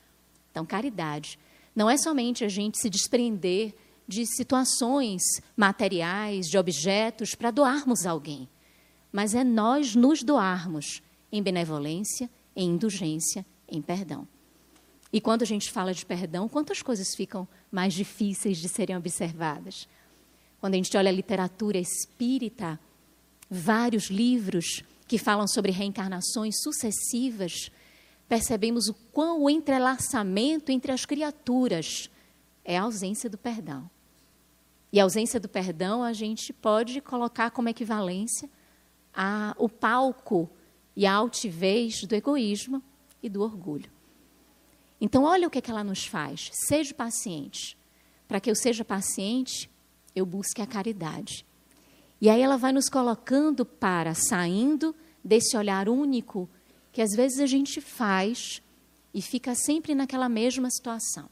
[0.50, 1.38] Então, caridade
[1.74, 3.74] não é somente a gente se desprender
[4.08, 5.22] de situações
[5.56, 8.48] materiais, de objetos, para doarmos a alguém,
[9.12, 14.26] mas é nós nos doarmos em benevolência, em indulgência, em perdão.
[15.12, 19.88] E quando a gente fala de perdão, quantas coisas ficam mais difíceis de serem observadas?
[20.60, 22.78] Quando a gente olha a literatura espírita,
[23.50, 27.70] vários livros que falam sobre reencarnações sucessivas,
[28.28, 32.10] percebemos o quão o entrelaçamento entre as criaturas
[32.64, 33.88] é a ausência do perdão.
[34.92, 38.48] E a ausência do perdão a gente pode colocar como equivalência
[39.14, 40.50] a, o palco
[40.96, 42.82] e a altivez do egoísmo
[43.22, 43.90] e do orgulho.
[45.00, 46.50] Então, olha o que, é que ela nos faz.
[46.52, 47.76] Seja paciente.
[48.26, 49.70] Para que eu seja paciente,
[50.16, 51.44] eu busque a caridade.
[52.18, 56.48] E aí ela vai nos colocando para, saindo desse olhar único
[56.90, 58.62] que às vezes a gente faz
[59.12, 61.28] e fica sempre naquela mesma situação.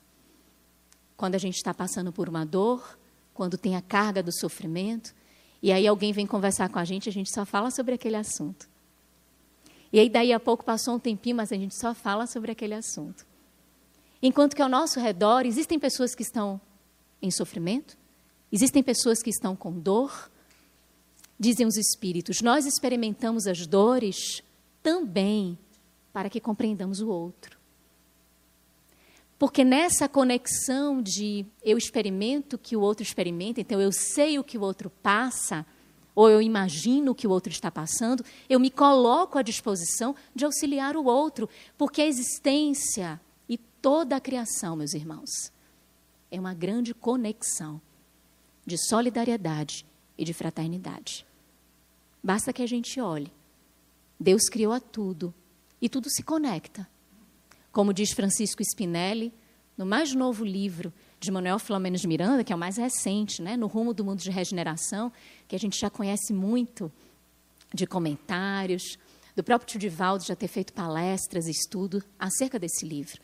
[1.17, 2.99] Quando a gente está passando por uma dor,
[3.33, 5.15] quando tem a carga do sofrimento,
[5.63, 8.69] e aí alguém vem conversar com a gente, a gente só fala sobre aquele assunto.
[9.91, 12.75] E aí daí a pouco passou um tempinho, mas a gente só fala sobre aquele
[12.75, 13.27] assunto.
[14.21, 16.61] Enquanto que ao nosso redor existem pessoas que estão
[17.23, 17.97] em sofrimento,
[18.55, 20.31] existem pessoas que estão com dor.
[21.39, 24.43] Dizem os espíritos, nós experimentamos as dores
[24.83, 25.59] também
[26.13, 27.59] para que compreendamos o outro.
[29.37, 34.45] Porque nessa conexão de eu experimento o que o outro experimenta, então eu sei o
[34.45, 35.67] que o outro passa,
[36.15, 40.45] ou eu imagino o que o outro está passando, eu me coloco à disposição de
[40.45, 43.21] auxiliar o outro, porque a existência
[43.85, 45.53] toda a criação, meus irmãos,
[46.31, 47.83] é uma grande conexão
[48.65, 51.27] de solidariedade e de fraternidade.
[52.23, 53.31] Basta que a gente olhe.
[54.19, 55.35] Deus criou a tudo
[55.81, 56.89] e tudo se conecta.
[57.73, 59.33] Como diz Francisco Spinelli,
[59.77, 63.57] no mais novo livro de Manuel Filomeno de Miranda, que é o mais recente, né,
[63.57, 65.13] no rumo do mundo de regeneração,
[65.49, 66.91] que a gente já conhece muito
[67.73, 68.99] de comentários,
[69.35, 73.21] do próprio Tio Divaldo já ter feito palestras estudo acerca desse livro.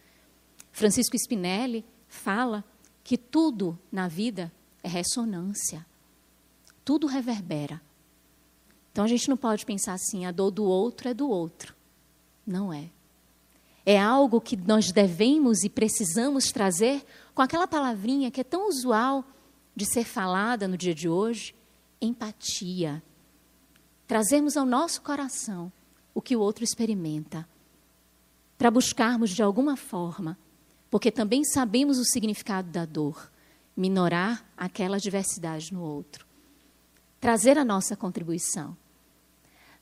[0.73, 2.65] Francisco Spinelli fala
[3.05, 5.87] que tudo na vida é ressonância.
[6.85, 7.81] Tudo reverbera.
[8.93, 11.75] Então a gente não pode pensar assim, a dor do outro é do outro.
[12.47, 12.91] Não é.
[13.87, 19.25] É algo que nós devemos e precisamos trazer com aquela palavrinha que é tão usual
[19.75, 21.55] de ser falada no dia de hoje,
[22.01, 23.03] empatia.
[24.07, 25.73] Trazemos ao nosso coração
[26.13, 27.49] o que o outro experimenta,
[28.59, 30.37] para buscarmos de alguma forma
[30.91, 33.31] porque também sabemos o significado da dor,
[33.81, 36.27] minorar aquela diversidade no outro.
[37.19, 38.77] Trazer a nossa contribuição.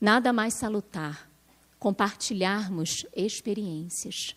[0.00, 1.28] Nada mais salutar,
[1.80, 4.36] compartilharmos experiências.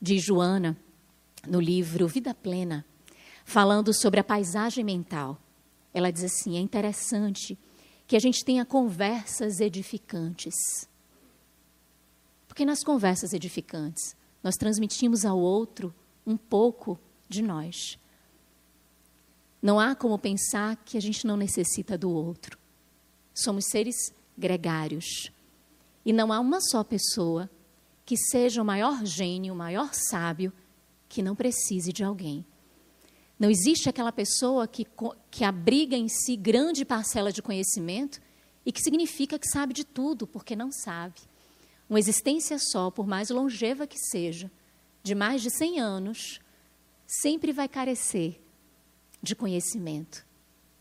[0.00, 0.74] Diz Joana,
[1.46, 2.82] no livro Vida Plena,
[3.44, 5.38] falando sobre a paisagem mental.
[5.92, 7.58] Ela diz assim: é interessante
[8.06, 10.54] que a gente tenha conversas edificantes.
[12.46, 15.94] Porque nas conversas edificantes, nós transmitimos ao outro
[16.26, 17.98] um pouco de nós.
[19.60, 22.56] Não há como pensar que a gente não necessita do outro.
[23.34, 23.96] Somos seres
[24.36, 25.32] gregários.
[26.04, 27.50] E não há uma só pessoa
[28.06, 30.52] que seja o maior gênio, o maior sábio,
[31.08, 32.44] que não precise de alguém.
[33.38, 34.86] Não existe aquela pessoa que,
[35.30, 38.20] que abriga em si grande parcela de conhecimento
[38.64, 41.20] e que significa que sabe de tudo, porque não sabe.
[41.88, 44.50] Uma existência só, por mais longeva que seja,
[45.02, 46.40] de mais de 100 anos,
[47.06, 48.40] sempre vai carecer
[49.22, 50.24] de conhecimento.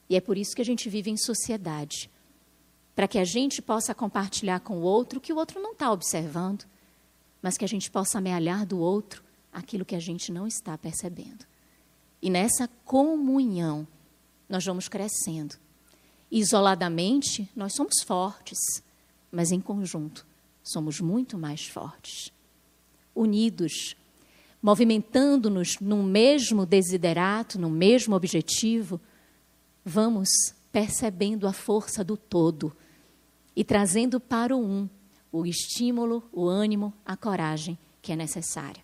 [0.09, 2.09] E é por isso que a gente vive em sociedade
[2.95, 6.65] para que a gente possa compartilhar com o outro que o outro não está observando,
[7.41, 9.23] mas que a gente possa amealhar do outro
[9.53, 11.45] aquilo que a gente não está percebendo.
[12.21, 13.87] E nessa comunhão,
[14.49, 15.55] nós vamos crescendo.
[16.31, 18.57] Isoladamente, nós somos fortes,
[19.31, 20.25] mas em conjunto
[20.63, 22.31] somos muito mais fortes.
[23.13, 23.95] Unidos,
[24.67, 28.99] movimentando-nos no mesmo desiderato, no mesmo objetivo,
[29.85, 30.27] vamos
[30.73, 32.75] percebendo a força do todo
[33.55, 34.89] e trazendo para o um
[35.31, 38.83] o estímulo, o ânimo, a coragem que é necessária.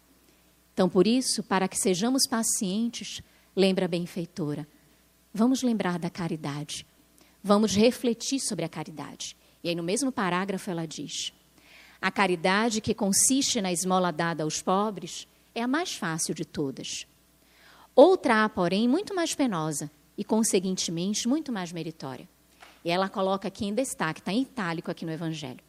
[0.73, 3.21] Então, por isso, para que sejamos pacientes,
[3.53, 4.65] lembra a benfeitora,
[5.33, 6.85] vamos lembrar da caridade,
[7.43, 9.35] vamos refletir sobre a caridade.
[9.61, 11.33] E aí, no mesmo parágrafo, ela diz:
[12.01, 17.05] a caridade que consiste na esmola dada aos pobres é a mais fácil de todas.
[17.95, 22.27] Outra há, porém, muito mais penosa e, conseguintemente, muito mais meritória.
[22.83, 25.59] E ela coloca aqui em destaque, está em itálico aqui no Evangelho.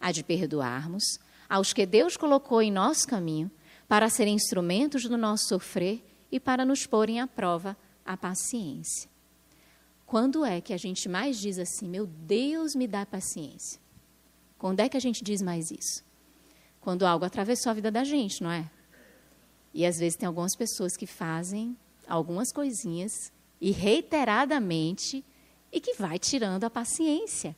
[0.00, 1.18] A de perdoarmos
[1.48, 3.50] aos que Deus colocou em nosso caminho
[3.86, 9.10] para serem instrumentos do nosso sofrer e para nos porem à prova a paciência.
[10.06, 13.80] Quando é que a gente mais diz assim, meu Deus, me dá paciência?
[14.58, 16.04] Quando é que a gente diz mais isso?
[16.80, 18.68] Quando algo atravessou a vida da gente, não é?
[19.72, 25.24] E às vezes tem algumas pessoas que fazem algumas coisinhas e reiteradamente
[25.72, 27.56] e que vai tirando a paciência.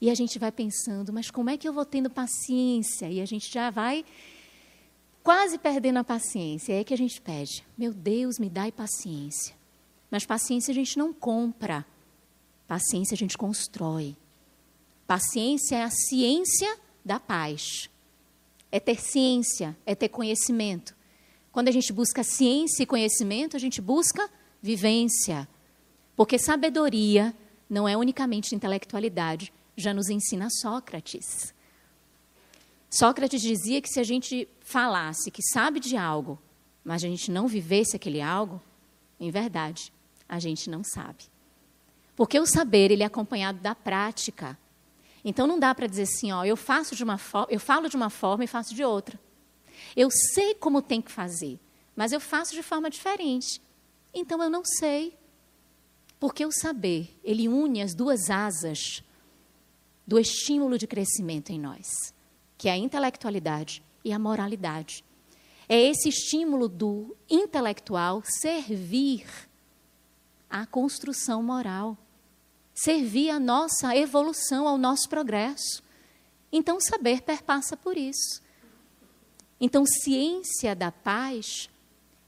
[0.00, 3.10] E a gente vai pensando, mas como é que eu vou tendo paciência?
[3.10, 4.04] E a gente já vai
[5.22, 6.74] quase perdendo a paciência.
[6.74, 9.54] É que a gente pede: Meu Deus, me dai paciência.
[10.10, 11.84] Mas paciência a gente não compra,
[12.68, 14.16] paciência a gente constrói.
[15.06, 17.90] Paciência é a ciência da paz.
[18.70, 20.95] É ter ciência, é ter conhecimento.
[21.56, 24.28] Quando a gente busca ciência e conhecimento, a gente busca
[24.60, 25.48] vivência.
[26.14, 27.34] Porque sabedoria
[27.66, 31.54] não é unicamente intelectualidade, já nos ensina Sócrates.
[32.90, 36.38] Sócrates dizia que se a gente falasse que sabe de algo,
[36.84, 38.60] mas a gente não vivesse aquele algo,
[39.18, 39.90] em verdade,
[40.28, 41.24] a gente não sabe.
[42.14, 44.58] Porque o saber ele é acompanhado da prática.
[45.24, 48.10] Então não dá para dizer assim, ó, eu faço de uma eu falo de uma
[48.10, 49.18] forma e faço de outra.
[49.96, 51.58] Eu sei como tem que fazer,
[51.94, 53.60] mas eu faço de forma diferente.
[54.14, 55.16] Então eu não sei.
[56.18, 59.02] Porque o saber, ele une as duas asas
[60.06, 62.14] do estímulo de crescimento em nós,
[62.56, 65.04] que é a intelectualidade e a moralidade.
[65.68, 69.26] É esse estímulo do intelectual servir
[70.48, 71.98] à construção moral
[72.76, 75.82] servir à nossa evolução, ao nosso progresso.
[76.52, 78.42] Então, saber perpassa por isso.
[79.60, 81.68] Então, ciência da paz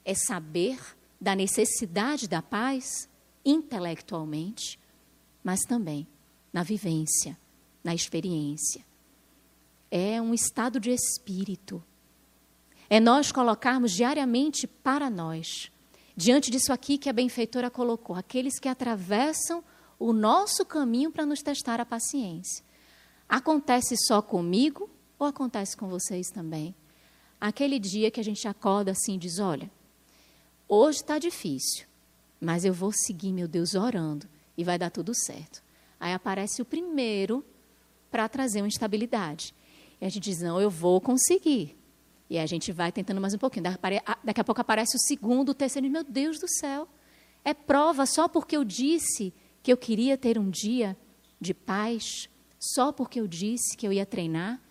[0.03, 0.79] é saber
[1.21, 3.07] da necessidade da paz
[3.45, 4.79] intelectualmente,
[5.43, 6.07] mas também
[6.51, 7.37] na vivência,
[7.83, 8.85] na experiência.
[9.91, 11.83] É um estado de espírito.
[12.89, 15.71] É nós colocarmos diariamente para nós,
[16.15, 19.63] diante disso aqui que a benfeitora colocou, aqueles que atravessam
[19.99, 22.63] o nosso caminho para nos testar a paciência.
[23.27, 26.73] Acontece só comigo ou acontece com vocês também?
[27.39, 29.69] Aquele dia que a gente acorda assim e diz: Olha,
[30.67, 31.85] hoje está difícil,
[32.39, 34.27] mas eu vou seguir, meu Deus, orando
[34.57, 35.63] e vai dar tudo certo.
[35.99, 37.45] Aí aparece o primeiro
[38.11, 39.53] para trazer uma instabilidade.
[40.01, 41.77] E a gente diz: Não, eu vou conseguir.
[42.29, 43.63] E a gente vai tentando mais um pouquinho.
[44.23, 46.87] Daqui a pouco aparece o segundo, o terceiro, meu Deus do céu.
[47.43, 49.33] É prova só porque eu disse
[49.63, 50.95] que eu queria ter um dia
[51.41, 52.29] de paz
[52.59, 54.61] só porque eu disse que eu ia treinar,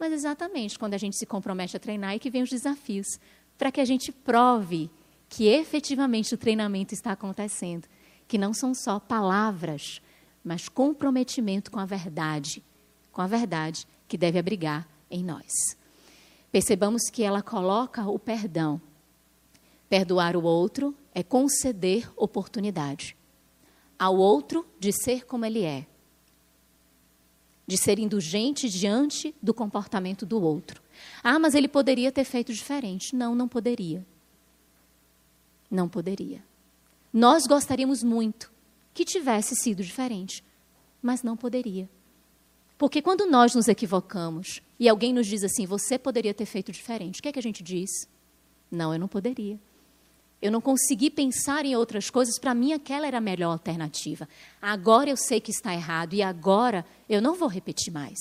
[0.00, 3.20] mas exatamente quando a gente se compromete a treinar é que vem os desafios,
[3.58, 4.90] para que a gente prove
[5.28, 7.86] que efetivamente o treinamento está acontecendo,
[8.26, 10.00] que não são só palavras,
[10.42, 12.64] mas comprometimento com a verdade,
[13.12, 15.52] com a verdade que deve abrigar em nós.
[16.50, 18.80] Percebamos que ela coloca o perdão.
[19.88, 23.16] Perdoar o outro é conceder oportunidade
[24.00, 25.86] ao outro de ser como ele é,
[27.70, 30.82] de ser indulgente diante do comportamento do outro.
[31.22, 33.14] Ah, mas ele poderia ter feito diferente.
[33.14, 34.04] Não, não poderia.
[35.70, 36.42] Não poderia.
[37.12, 38.50] Nós gostaríamos muito
[38.92, 40.42] que tivesse sido diferente,
[41.00, 41.88] mas não poderia.
[42.76, 47.20] Porque quando nós nos equivocamos e alguém nos diz assim, você poderia ter feito diferente,
[47.20, 47.88] o que é que a gente diz?
[48.68, 49.60] Não, eu não poderia.
[50.40, 54.26] Eu não consegui pensar em outras coisas, para mim aquela era a melhor alternativa.
[54.60, 58.18] Agora eu sei que está errado e agora eu não vou repetir mais.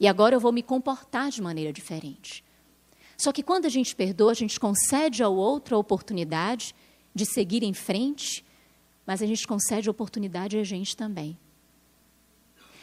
[0.00, 2.42] E agora eu vou me comportar de maneira diferente.
[3.16, 6.74] Só que quando a gente perdoa, a gente concede ao outro a oportunidade
[7.14, 8.44] de seguir em frente,
[9.06, 11.38] mas a gente concede a oportunidade a gente também.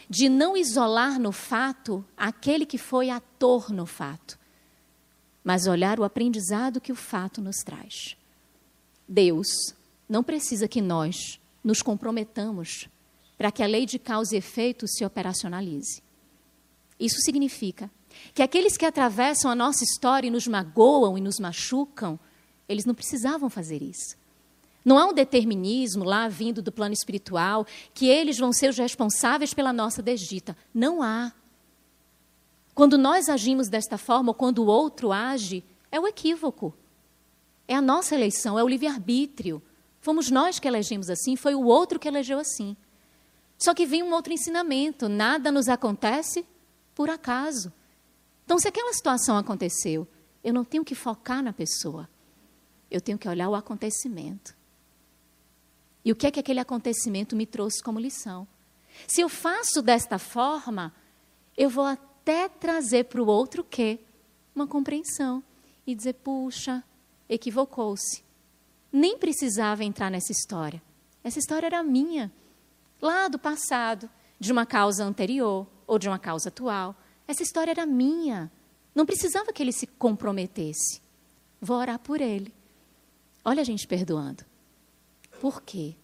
[0.09, 4.39] De não isolar no fato aquele que foi ator no fato,
[5.43, 8.15] mas olhar o aprendizado que o fato nos traz.
[9.07, 9.47] Deus
[10.07, 12.87] não precisa que nós nos comprometamos
[13.37, 16.01] para que a lei de causa e efeito se operacionalize.
[16.99, 17.89] Isso significa
[18.33, 22.19] que aqueles que atravessam a nossa história e nos magoam e nos machucam,
[22.67, 24.17] eles não precisavam fazer isso.
[24.83, 29.53] Não há um determinismo lá vindo do plano espiritual que eles vão ser os responsáveis
[29.53, 30.55] pela nossa desdita.
[30.73, 31.33] Não há.
[32.73, 36.73] Quando nós agimos desta forma, ou quando o outro age, é o equívoco.
[37.67, 39.61] É a nossa eleição, é o livre-arbítrio.
[39.99, 42.77] Fomos nós que elegemos assim, foi o outro que elegeu assim.
[43.57, 46.45] Só que vem um outro ensinamento: nada nos acontece
[46.95, 47.73] por acaso.
[48.45, 50.07] Então, se aquela situação aconteceu,
[50.43, 52.07] eu não tenho que focar na pessoa,
[52.89, 54.55] eu tenho que olhar o acontecimento.
[56.05, 58.47] E o que é que aquele acontecimento me trouxe como lição?
[59.05, 60.95] Se eu faço desta forma,
[61.57, 63.99] eu vou até trazer para o outro o quê?
[64.55, 65.43] Uma compreensão.
[65.85, 66.81] E dizer, puxa,
[67.29, 68.23] equivocou-se.
[68.91, 70.81] Nem precisava entrar nessa história.
[71.23, 72.31] Essa história era minha,
[73.01, 74.09] lá do passado,
[74.39, 76.95] de uma causa anterior ou de uma causa atual.
[77.27, 78.51] Essa história era minha.
[78.95, 81.01] Não precisava que ele se comprometesse.
[81.59, 82.53] Vou orar por ele.
[83.43, 84.43] Olha a gente perdoando.
[85.39, 85.95] Por quê?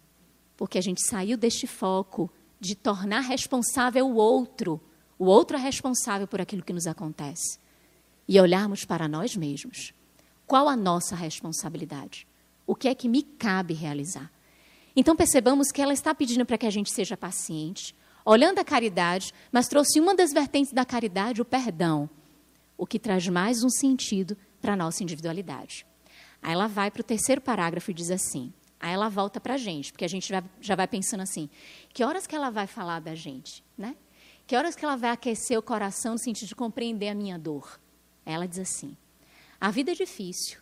[0.55, 4.81] Porque a gente saiu deste foco de tornar responsável o outro.
[5.17, 7.59] O outro é responsável por aquilo que nos acontece.
[8.27, 9.93] E olharmos para nós mesmos.
[10.53, 12.27] Qual a nossa responsabilidade?
[12.67, 14.31] O que é que me cabe realizar?
[14.95, 19.33] Então percebamos que ela está pedindo para que a gente seja paciente, olhando a caridade,
[19.51, 22.07] mas trouxe uma das vertentes da caridade, o perdão,
[22.77, 25.87] o que traz mais um sentido para a nossa individualidade.
[26.39, 29.57] Aí ela vai para o terceiro parágrafo e diz assim: aí ela volta para a
[29.57, 30.31] gente, porque a gente
[30.61, 31.49] já, vai pensando assim:
[31.91, 33.95] que horas que ela vai falar da gente, né?
[34.45, 37.79] Que horas que ela vai aquecer o coração no sentido de compreender a minha dor?
[38.23, 38.95] Ela diz assim:
[39.63, 40.59] a vida é difícil,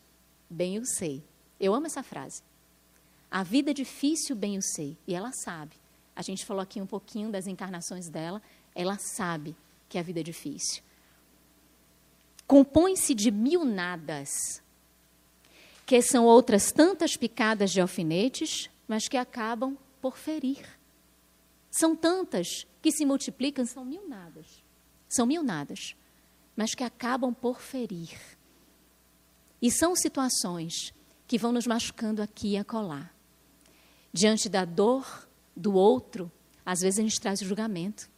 [0.48, 1.24] bem eu sei.
[1.60, 2.44] Eu amo essa frase.
[3.32, 4.96] A vida é difícil, bem eu sei.
[5.08, 5.76] E ela sabe.
[6.16, 8.40] A gente falou aqui um pouquinho das encarnações dela.
[8.76, 9.56] Ela sabe
[9.90, 10.84] que a vida é difícil.
[12.46, 14.62] Compõe-se de mil nadas,
[15.84, 20.64] que são outras tantas picadas de alfinetes, mas que acabam por ferir.
[21.72, 24.64] São tantas que se multiplicam, são mil nadas.
[25.10, 25.96] São mil nadas,
[26.56, 28.40] mas que acabam por ferir.
[29.62, 30.94] E são situações
[31.28, 33.10] que vão nos machucando aqui e acolá.
[34.12, 36.32] Diante da dor do outro,
[36.66, 38.10] às vezes a gente traz o julgamento.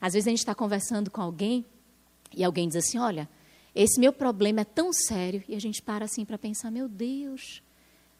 [0.00, 1.64] Às vezes a gente está conversando com alguém
[2.34, 3.28] e alguém diz assim: Olha,
[3.74, 5.44] esse meu problema é tão sério.
[5.46, 7.62] E a gente para assim para pensar: Meu Deus,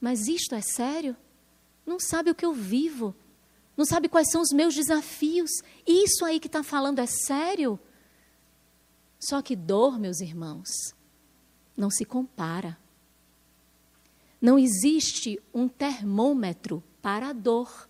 [0.01, 1.17] mas isto é sério?
[1.87, 3.15] Não sabe o que eu vivo,
[3.77, 5.51] não sabe quais são os meus desafios.
[5.87, 7.81] Isso aí que está falando é sério?
[9.19, 10.69] Só que dor, meus irmãos,
[11.81, 12.78] não se compara.
[14.41, 17.89] Não existe um termômetro para a dor.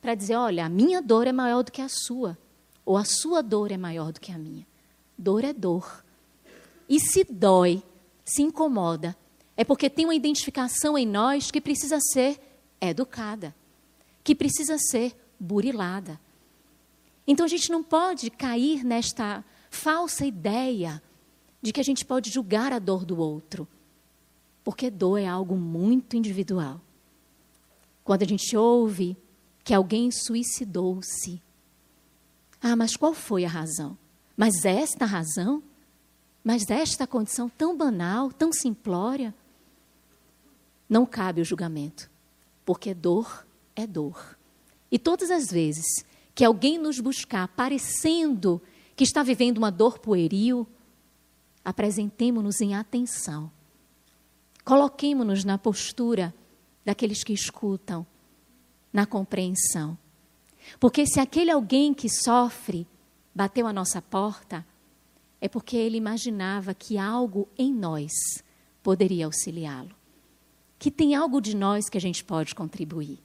[0.00, 2.38] Para dizer, olha, a minha dor é maior do que a sua.
[2.84, 4.66] Ou a sua dor é maior do que a minha.
[5.16, 6.04] Dor é dor.
[6.88, 7.82] E se dói,
[8.24, 9.16] se incomoda,
[9.56, 12.38] é porque tem uma identificação em nós que precisa ser
[12.80, 13.54] educada,
[14.22, 16.20] que precisa ser burilada.
[17.26, 21.02] Então a gente não pode cair nesta falsa ideia
[21.60, 23.66] de que a gente pode julgar a dor do outro,
[24.62, 26.80] porque dor é algo muito individual.
[28.04, 29.16] Quando a gente ouve
[29.64, 31.42] que alguém suicidou-se,
[32.60, 33.96] ah, mas qual foi a razão?
[34.36, 35.62] Mas esta razão?
[36.42, 39.34] Mas esta condição tão banal, tão simplória?
[40.88, 42.10] Não cabe o julgamento,
[42.64, 43.46] porque dor
[43.76, 44.38] é dor.
[44.90, 46.04] E todas as vezes
[46.34, 48.62] que alguém nos buscar parecendo
[48.96, 50.66] que está vivendo uma dor pueril,
[51.64, 53.50] apresentemo-nos em atenção.
[54.64, 56.34] Coloquemo-nos na postura
[56.84, 58.06] daqueles que escutam,
[58.92, 59.96] na compreensão.
[60.78, 62.86] Porque se aquele alguém que sofre
[63.34, 64.66] bateu a nossa porta,
[65.40, 68.12] é porque ele imaginava que algo em nós
[68.82, 69.94] poderia auxiliá-lo.
[70.78, 73.18] Que tem algo de nós que a gente pode contribuir.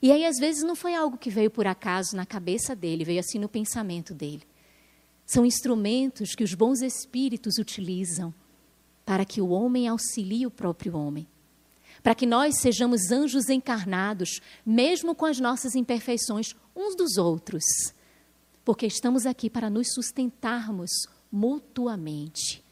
[0.00, 3.20] E aí, às vezes, não foi algo que veio por acaso na cabeça dele, veio
[3.20, 4.42] assim no pensamento dele.
[5.28, 8.32] São instrumentos que os bons espíritos utilizam
[9.04, 11.28] para que o homem auxilie o próprio homem.
[12.02, 17.62] Para que nós sejamos anjos encarnados, mesmo com as nossas imperfeições uns dos outros.
[18.64, 20.88] Porque estamos aqui para nos sustentarmos
[21.30, 22.64] mutuamente.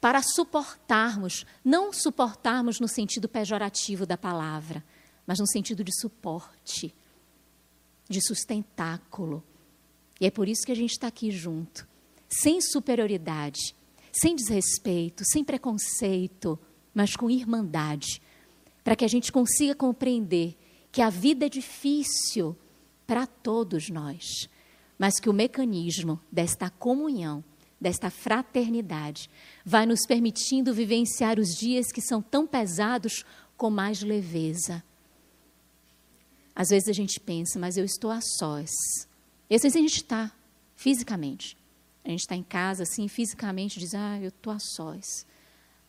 [0.00, 4.84] Para suportarmos, não suportarmos no sentido pejorativo da palavra,
[5.24, 6.92] mas no sentido de suporte,
[8.08, 9.44] de sustentáculo,
[10.20, 11.88] e é por isso que a gente está aqui junto,
[12.28, 13.74] sem superioridade,
[14.12, 16.58] sem desrespeito, sem preconceito,
[16.92, 18.20] mas com irmandade,
[18.84, 20.56] para que a gente consiga compreender
[20.92, 22.56] que a vida é difícil
[23.06, 24.48] para todos nós,
[24.98, 27.42] mas que o mecanismo desta comunhão,
[27.80, 29.30] desta fraternidade,
[29.64, 33.24] vai nos permitindo vivenciar os dias que são tão pesados
[33.56, 34.82] com mais leveza.
[36.54, 38.70] Às vezes a gente pensa, mas eu estou a sós.
[39.50, 40.32] E às vezes a gente está,
[40.76, 41.58] fisicamente.
[42.04, 45.26] A gente está em casa, assim, fisicamente, diz, ah, eu estou a sós.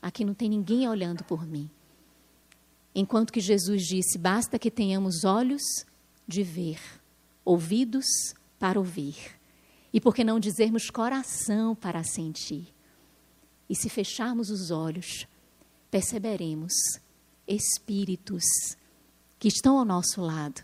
[0.01, 1.69] Aqui não tem ninguém olhando por mim.
[2.93, 5.61] Enquanto que Jesus disse, basta que tenhamos olhos
[6.27, 6.79] de ver,
[7.45, 8.05] ouvidos
[8.59, 9.15] para ouvir.
[9.93, 12.73] E por que não dizermos coração para sentir?
[13.69, 15.27] E se fecharmos os olhos,
[15.89, 16.73] perceberemos
[17.47, 18.43] espíritos
[19.39, 20.63] que estão ao nosso lado.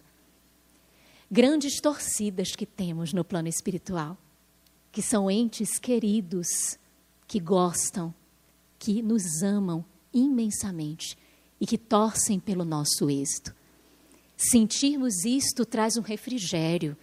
[1.29, 4.17] Grandes torcidas que temos no plano espiritual,
[4.91, 6.77] que são entes queridos,
[7.27, 8.13] que gostam,
[8.79, 11.17] que nos amam imensamente
[11.59, 13.53] e que torcem pelo nosso êxito.
[14.37, 16.95] Sentirmos isto traz um refrigério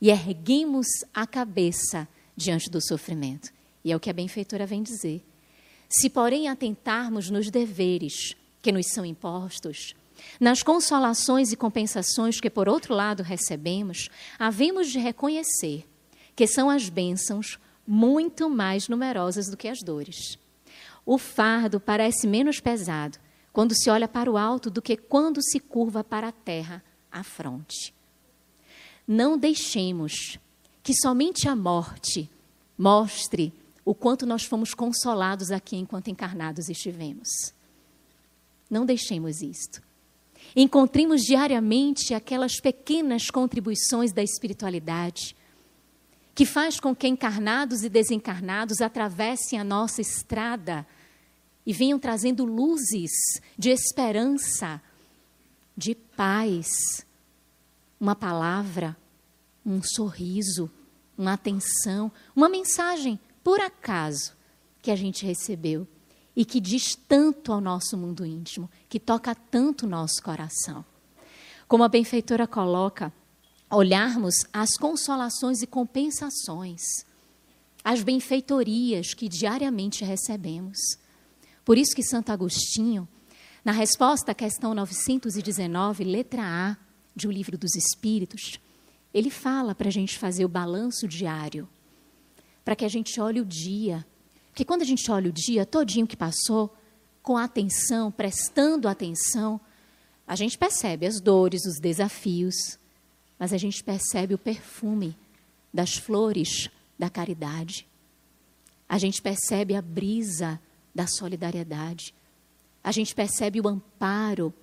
[0.00, 2.06] e erguemos a cabeça
[2.36, 3.52] diante do sofrimento.
[3.84, 5.24] E é o que a benfeitora vem dizer.
[5.88, 9.94] Se, porém, atentarmos nos deveres que nos são impostos,
[10.40, 14.08] nas consolações e compensações que, por outro lado, recebemos,
[14.38, 15.86] havemos de reconhecer
[16.34, 20.38] que são as bênçãos muito mais numerosas do que as dores.
[21.06, 23.18] O fardo parece menos pesado
[23.52, 27.22] quando se olha para o alto do que quando se curva para a terra a
[27.22, 27.94] fronte.
[29.06, 30.38] Não deixemos
[30.82, 32.28] que somente a morte
[32.76, 33.52] mostre
[33.84, 37.28] o quanto nós fomos consolados aqui enquanto encarnados estivemos.
[38.68, 39.82] Não deixemos isto.
[40.56, 45.34] Encontremos diariamente aquelas pequenas contribuições da espiritualidade
[46.34, 50.86] que faz com que encarnados e desencarnados atravessem a nossa estrada
[51.64, 53.10] e venham trazendo luzes
[53.56, 54.82] de esperança,
[55.76, 57.06] de paz,
[58.00, 58.96] uma palavra,
[59.64, 60.70] um sorriso,
[61.16, 64.34] uma atenção, uma mensagem, por acaso,
[64.82, 65.86] que a gente recebeu
[66.36, 70.84] e que diz tanto ao nosso mundo íntimo, que toca tanto o nosso coração.
[71.68, 73.12] Como a benfeitora coloca,
[73.70, 76.82] olharmos as consolações e compensações,
[77.82, 80.78] as benfeitorias que diariamente recebemos.
[81.64, 83.08] Por isso que Santo Agostinho,
[83.64, 86.76] na resposta à questão 919, letra A,
[87.14, 88.58] de O Livro dos Espíritos,
[89.12, 91.68] ele fala para a gente fazer o balanço diário,
[92.64, 94.04] para que a gente olhe o dia.
[94.54, 96.72] Porque quando a gente olha o dia todinho que passou,
[97.24, 99.60] com atenção, prestando atenção,
[100.24, 102.78] a gente percebe as dores, os desafios,
[103.36, 105.18] mas a gente percebe o perfume
[105.72, 107.84] das flores da caridade.
[108.88, 110.60] A gente percebe a brisa
[110.94, 112.14] da solidariedade.
[112.84, 114.54] A gente percebe o amparo,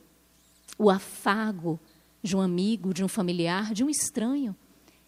[0.77, 1.77] o afago
[2.23, 4.55] de um amigo, de um familiar, de um estranho,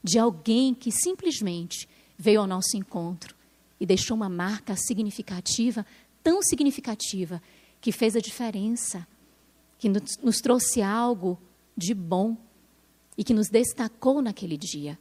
[0.03, 3.33] de alguém que simplesmente veio ao nosso encontro
[3.83, 5.85] e deixou uma marca significativa,
[6.23, 7.41] tão significativa,
[7.81, 9.05] que fez a diferença,
[9.77, 11.37] que nos, nos trouxe algo
[11.75, 12.37] de bom
[13.17, 14.97] e que nos destacou naquele dia.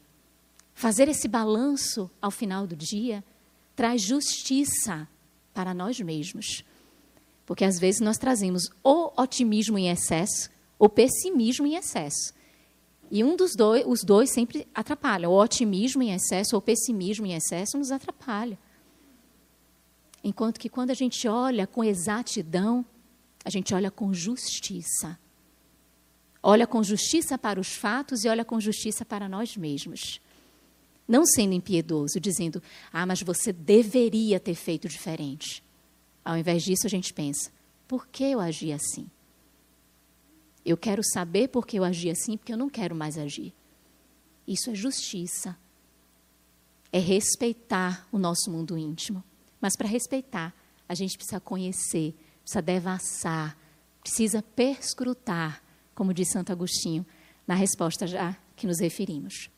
[0.74, 3.22] Fazer esse balanço ao final do dia
[3.76, 5.06] traz justiça
[5.54, 6.64] para nós mesmos.
[7.46, 12.34] Porque às vezes nós trazemos ou otimismo em excesso ou pessimismo em excesso.
[13.12, 15.30] E um dos dois, os dois sempre atrapalham.
[15.30, 18.58] O otimismo em excesso ou o pessimismo em excesso nos atrapalha.
[20.22, 22.84] Enquanto que quando a gente olha com exatidão,
[23.44, 25.18] a gente olha com justiça.
[26.42, 30.20] Olha com justiça para os fatos e olha com justiça para nós mesmos.
[31.06, 32.62] Não sendo impiedoso, dizendo,
[32.92, 35.62] ah, mas você deveria ter feito diferente.
[36.24, 37.50] Ao invés disso, a gente pensa,
[37.88, 39.08] por que eu agi assim?
[40.64, 43.52] Eu quero saber por que eu agi assim, porque eu não quero mais agir.
[44.46, 45.56] Isso é justiça.
[46.92, 49.24] É respeitar o nosso mundo íntimo.
[49.62, 50.52] Mas para respeitar,
[50.88, 53.56] a gente precisa conhecer, precisa devassar,
[54.02, 55.62] precisa perscrutar,
[55.94, 57.06] como diz Santo Agostinho,
[57.46, 59.48] na resposta já que nos referimos.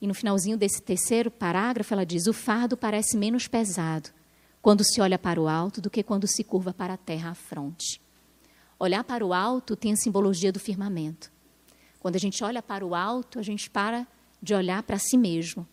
[0.00, 4.10] E no finalzinho desse terceiro parágrafo, ela diz: o fardo parece menos pesado
[4.60, 7.34] quando se olha para o alto do que quando se curva para a terra à
[7.34, 8.00] fronte.
[8.78, 11.32] Olhar para o alto tem a simbologia do firmamento.
[11.98, 14.06] Quando a gente olha para o alto, a gente para
[14.40, 15.66] de olhar para si mesmo,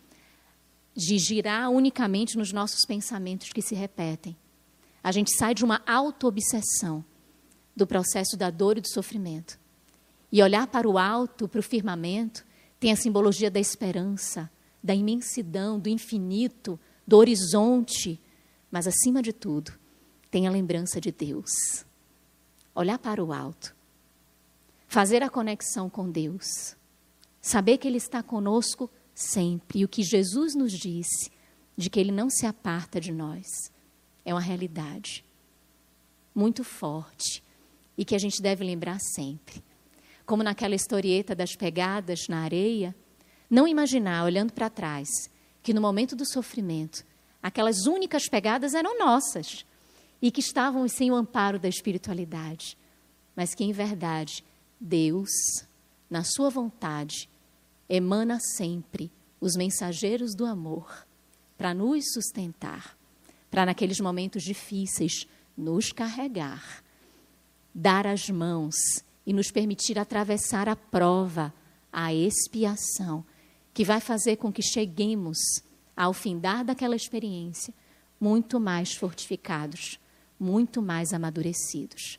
[0.96, 4.34] de girar unicamente nos nossos pensamentos que se repetem.
[5.04, 7.04] A gente sai de uma auto-obsessão
[7.76, 9.58] do processo da dor e do sofrimento.
[10.32, 12.44] E olhar para o alto, para o firmamento,
[12.80, 14.50] tem a simbologia da esperança,
[14.82, 18.18] da imensidão, do infinito, do horizonte,
[18.70, 19.72] mas acima de tudo,
[20.30, 21.84] tem a lembrança de Deus.
[22.74, 23.76] Olhar para o alto,
[24.88, 26.74] fazer a conexão com Deus,
[27.40, 29.80] saber que Ele está conosco sempre.
[29.80, 31.30] E o que Jesus nos disse,
[31.76, 33.46] de que Ele não se aparta de nós,
[34.24, 35.24] é uma realidade
[36.34, 37.42] muito forte
[37.96, 39.64] e que a gente deve lembrar sempre.
[40.26, 42.94] Como naquela historieta das pegadas na areia,
[43.48, 45.08] não imaginar, olhando para trás,
[45.62, 47.04] que no momento do sofrimento,
[47.42, 49.64] aquelas únicas pegadas eram nossas
[50.20, 52.76] e que estavam sem o amparo da espiritualidade,
[53.34, 54.44] mas que em verdade
[54.80, 55.30] Deus,
[56.10, 57.28] na sua vontade,
[57.88, 59.10] emana sempre
[59.40, 61.06] os mensageiros do amor
[61.56, 62.96] para nos sustentar,
[63.50, 65.26] para naqueles momentos difíceis
[65.56, 66.82] nos carregar,
[67.74, 68.74] dar as mãos
[69.26, 71.52] e nos permitir atravessar a prova,
[71.92, 73.24] a expiação,
[73.72, 75.38] que vai fazer com que cheguemos
[75.96, 77.72] ao findar daquela experiência
[78.20, 79.98] muito mais fortificados,
[80.38, 82.18] muito mais amadurecidos.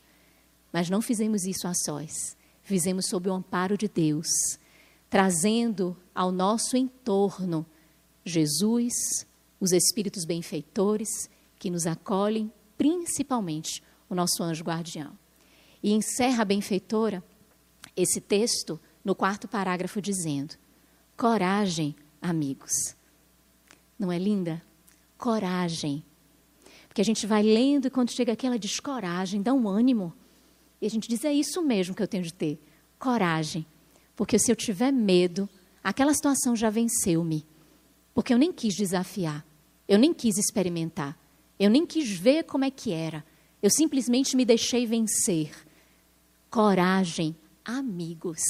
[0.72, 4.28] Mas não fizemos isso a sós, fizemos sob o amparo de Deus,
[5.10, 7.66] trazendo ao nosso entorno
[8.24, 8.92] Jesus,
[9.60, 11.08] os espíritos benfeitores
[11.58, 15.12] que nos acolhem, principalmente o nosso anjo guardião.
[15.82, 17.24] E encerra a benfeitora
[17.96, 20.54] esse texto no quarto parágrafo dizendo:
[21.16, 22.96] Coragem, amigos.
[23.98, 24.62] Não é linda?
[25.16, 26.04] Coragem.
[26.86, 30.12] Porque a gente vai lendo e quando chega aqui ela diz coragem, dá um ânimo.
[30.80, 32.60] E a gente diz: é isso mesmo que eu tenho de ter.
[32.98, 33.66] Coragem.
[34.18, 35.48] Porque se eu tiver medo,
[35.80, 37.46] aquela situação já venceu-me.
[38.12, 39.46] Porque eu nem quis desafiar.
[39.86, 41.16] Eu nem quis experimentar.
[41.56, 43.24] Eu nem quis ver como é que era.
[43.62, 45.52] Eu simplesmente me deixei vencer.
[46.50, 48.42] Coragem, amigos.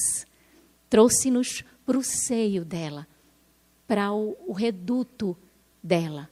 [0.88, 3.06] Trouxe-nos para o seio dela,
[3.86, 5.36] para o, o reduto
[5.82, 6.30] dela.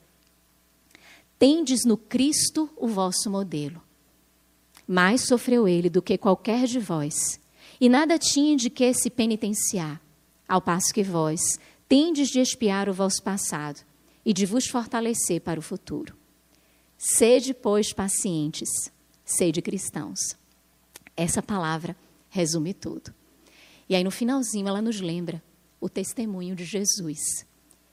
[1.38, 3.82] Tendes no Cristo o vosso modelo.
[4.88, 7.38] Mais sofreu ele do que qualquer de vós,
[7.80, 10.00] e nada tinha de que se penitenciar,
[10.48, 11.58] ao passo que vós
[11.88, 13.80] tendes de expiar o vosso passado
[14.24, 16.16] e de vos fortalecer para o futuro.
[16.98, 18.68] Sede, pois, pacientes,
[19.24, 20.36] sede cristãos.
[21.16, 21.96] Essa palavra
[22.30, 23.14] resume tudo.
[23.88, 25.42] E aí, no finalzinho, ela nos lembra
[25.80, 27.46] o testemunho de Jesus,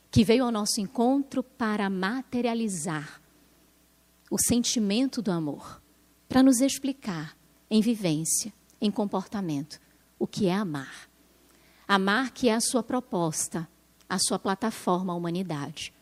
[0.10, 3.22] que veio ao nosso encontro para materializar
[4.30, 5.82] o sentimento do amor
[6.28, 7.38] para nos explicar
[7.70, 8.52] em vivência,
[8.84, 9.80] em comportamento,
[10.20, 11.10] o que é amar.
[11.88, 13.66] Amar que é a sua proposta,
[14.10, 15.94] a sua plataforma, a humanidade.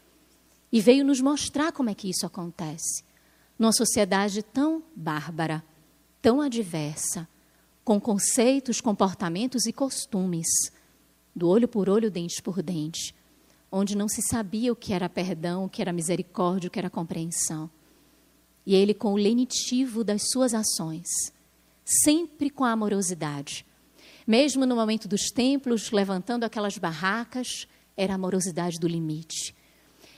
[0.72, 3.04] E veio nos mostrar como é que isso acontece.
[3.60, 5.64] Numa sociedade tão bárbara,
[6.24, 7.28] tão adversa,
[7.84, 10.48] com conceitos, comportamentos e costumes,
[11.36, 13.14] do olho por olho, dente por dente,
[13.72, 16.90] onde não se sabia o que era perdão, o que era misericórdia, o que era
[16.90, 17.70] compreensão.
[18.66, 21.08] E ele, com o lenitivo das suas ações,
[21.84, 23.66] sempre com amorosidade.
[24.26, 27.68] Mesmo no momento dos templos, levantando aquelas barracas,
[27.98, 29.56] era a amorosidade do limite.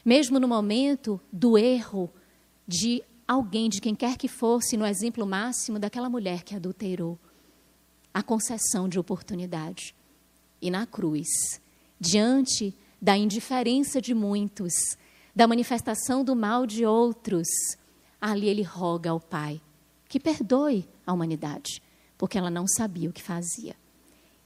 [0.05, 2.11] Mesmo no momento do erro
[2.68, 7.18] de alguém, de quem quer que fosse, no exemplo máximo daquela mulher que adulterou,
[8.14, 9.95] a concessão de oportunidade.
[10.61, 11.59] E na cruz,
[11.99, 14.74] diante da indiferença de muitos,
[15.36, 17.47] da manifestação do mal de outros,
[18.22, 19.61] ali ele roga ao Pai
[20.14, 21.82] que perdoe a humanidade,
[22.20, 23.76] porque ela não sabia o que fazia.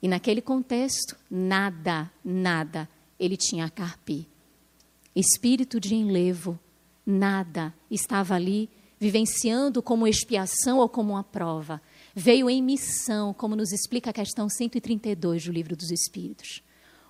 [0.01, 2.87] E naquele contexto, nada, nada
[3.19, 4.25] ele tinha a carpir.
[5.13, 6.57] Espírito de enlevo,
[7.05, 11.81] nada estava ali vivenciando como expiação ou como uma prova.
[12.15, 16.63] Veio em missão, como nos explica a questão 132 do Livro dos Espíritos.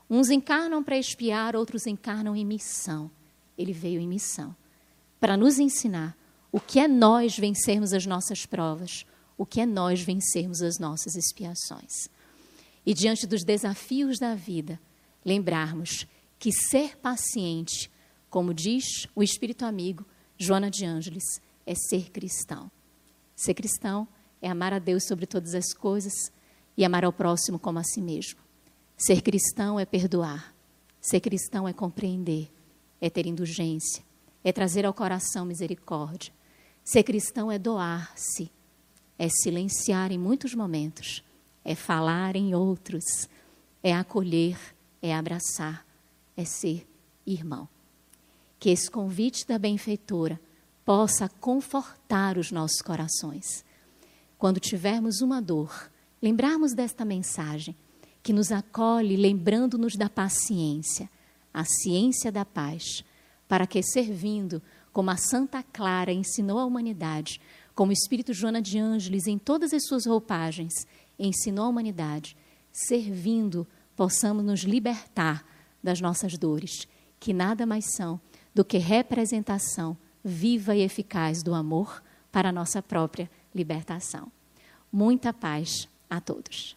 [0.10, 3.12] Uns encarnam para expiar, outros encarnam em missão.
[3.55, 4.55] Ele veio em missão
[5.20, 6.18] para nos ensinar
[6.58, 9.05] o que é nós vencermos as nossas provas?
[9.38, 12.10] O que é nós vencermos as nossas expiações?
[12.84, 14.80] E diante dos desafios da vida,
[15.24, 16.08] lembrarmos
[16.39, 17.91] que ser paciente,
[18.28, 20.03] como diz o Espírito Amigo,
[20.36, 22.72] Joana de Ângeles, é ser cristão.
[23.36, 24.08] Ser cristão
[24.41, 26.32] é amar a Deus sobre todas as coisas
[26.76, 28.39] e amar ao próximo como a si mesmo.
[28.97, 30.55] Ser cristão é perdoar.
[30.99, 32.51] Ser cristão é compreender,
[32.99, 34.03] é ter indulgência,
[34.43, 36.36] é trazer ao coração misericórdia,
[36.89, 38.49] Ser cristão é doar-se,
[39.19, 41.21] é silenciar em muitos momentos,
[41.61, 43.27] é falar em outros,
[43.83, 44.57] é acolher,
[45.01, 45.85] é abraçar,
[46.38, 46.88] é ser
[47.25, 47.67] irmão.
[48.57, 50.39] Que esse convite da benfeitora
[50.85, 53.65] possa confortar os nossos corações.
[54.38, 57.75] Quando tivermos uma dor, lembrarmos desta mensagem
[58.23, 61.09] que nos acolhe, lembrando-nos da paciência,
[61.53, 63.03] a ciência da paz,
[63.45, 64.61] para que, servindo,
[64.98, 67.39] como a Santa Clara ensinou à humanidade,
[67.76, 70.74] como o Espírito Joana de Ângeles, em todas as suas roupagens,
[71.20, 72.36] ensinou à humanidade,
[72.72, 75.45] servindo, possamos nos libertar
[75.84, 76.88] das nossas dores,
[77.20, 78.20] que nada mais são
[78.56, 84.32] do que representação viva e eficaz do amor para a nossa própria libertação.
[84.91, 86.76] Muita paz a todos.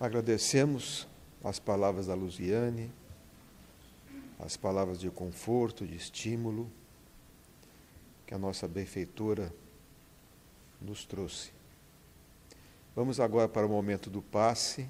[0.00, 1.08] Agradecemos
[1.42, 2.88] as palavras da Luziane,
[4.38, 6.70] as palavras de conforto, de estímulo
[8.24, 9.52] que a nossa benfeitora
[10.80, 11.50] nos trouxe.
[12.94, 14.88] Vamos agora para o momento do passe,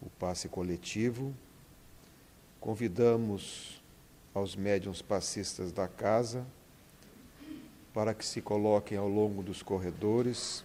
[0.00, 1.34] o passe coletivo.
[2.60, 3.82] Convidamos
[4.32, 6.46] aos médiuns passistas da casa
[7.92, 10.64] para que se coloquem ao longo dos corredores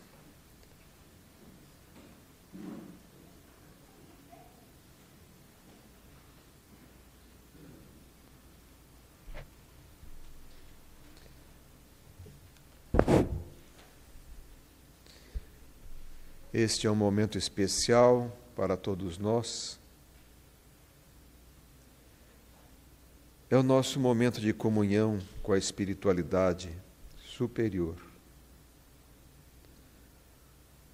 [16.58, 19.78] Este é um momento especial para todos nós.
[23.50, 26.72] É o nosso momento de comunhão com a espiritualidade
[27.18, 27.98] superior,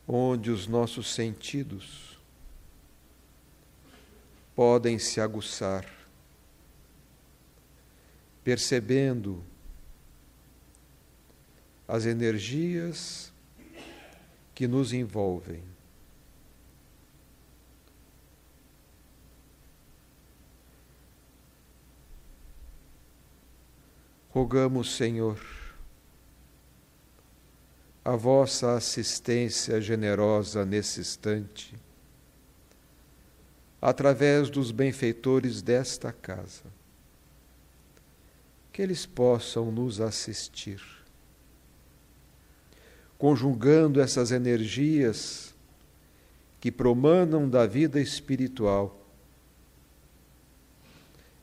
[0.08, 2.18] onde os nossos sentidos
[4.56, 5.86] podem se aguçar,
[8.44, 9.44] percebendo
[11.88, 13.31] as energias
[14.62, 15.64] que nos envolvem.
[24.30, 25.44] Rogamos, Senhor,
[28.06, 31.74] a vossa assistência generosa nesse instante,
[33.82, 36.66] através dos benfeitores desta casa,
[38.72, 41.01] que eles possam nos assistir
[43.22, 45.54] conjugando essas energias
[46.60, 49.00] que promanam da vida espiritual,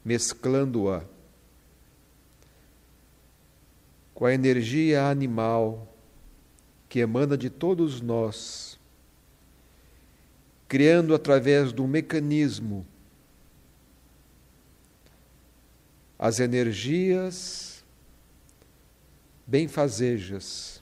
[0.05, 1.05] mesclando-a
[4.13, 5.87] com a energia animal
[6.89, 8.77] que emana de todos nós,
[10.67, 12.85] criando através do mecanismo
[16.19, 17.85] as energias
[19.47, 20.78] benfazejas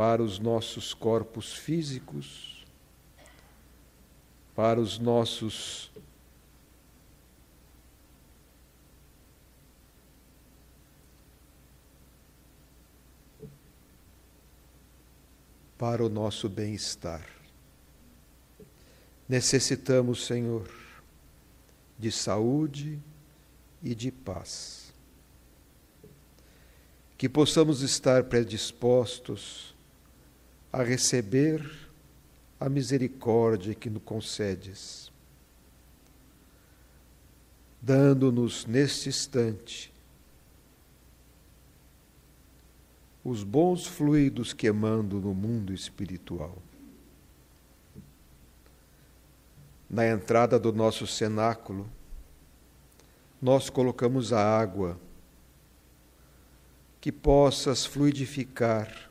[0.00, 2.64] para os nossos corpos físicos,
[4.56, 5.92] para os nossos
[15.76, 17.28] para o nosso bem-estar.
[19.28, 20.66] Necessitamos, Senhor,
[21.98, 22.98] de saúde
[23.82, 24.94] e de paz.
[27.18, 29.78] Que possamos estar predispostos
[30.72, 31.88] a receber
[32.58, 35.10] a misericórdia que nos concedes,
[37.80, 39.92] dando-nos neste instante
[43.24, 46.56] os bons fluidos que emandam no mundo espiritual.
[49.88, 51.90] Na entrada do nosso cenáculo,
[53.42, 54.98] nós colocamos a água
[57.00, 59.09] que possas fluidificar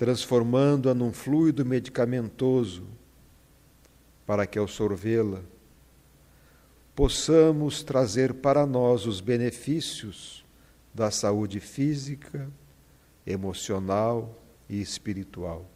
[0.00, 2.84] transformando-a num fluido medicamentoso,
[4.24, 5.42] para que ao sorvê-la
[6.94, 10.42] possamos trazer para nós os benefícios
[10.94, 12.50] da saúde física,
[13.26, 15.66] emocional e espiritual.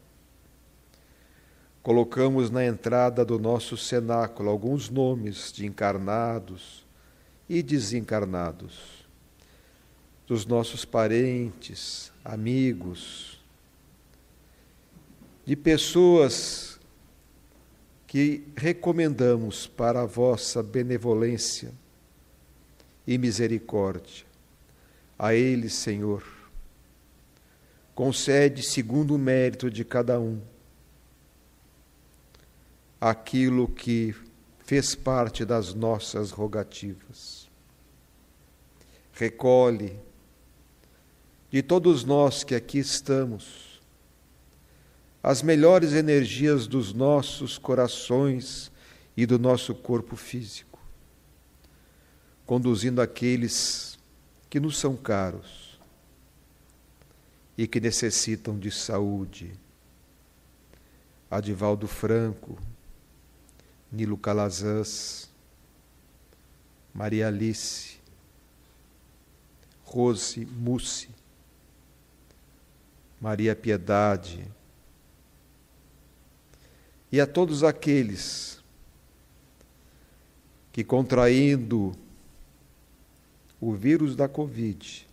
[1.83, 6.87] Colocamos na entrada do nosso cenáculo alguns nomes de encarnados
[7.47, 9.07] e desencarnados,
[10.27, 13.34] dos nossos parentes, amigos,
[15.45, 16.81] de pessoas
[18.07, 21.73] que recomendamos para a vossa benevolência
[23.07, 24.25] e misericórdia.
[25.19, 26.25] A eles, Senhor,
[27.95, 30.41] concede segundo o mérito de cada um
[33.01, 34.15] aquilo que
[34.61, 37.51] fez parte das nossas rogativas.
[39.13, 39.99] Recolhe
[41.51, 43.74] de todos nós que aqui estamos
[45.25, 48.71] as melhores energias dos nossos corações
[49.17, 50.79] e do nosso corpo físico,
[52.45, 53.99] conduzindo aqueles
[54.51, 55.81] que nos são caros
[57.57, 59.59] e que necessitam de saúde.
[61.31, 62.59] Adivaldo Franco,
[63.91, 65.31] Nilo Calazans,
[66.93, 67.97] Maria Alice,
[69.85, 71.09] Rose Mussi,
[73.19, 74.47] Maria Piedade,
[77.15, 78.61] e a todos aqueles
[80.73, 81.93] que, contraindo
[83.61, 85.07] o vírus da Covid,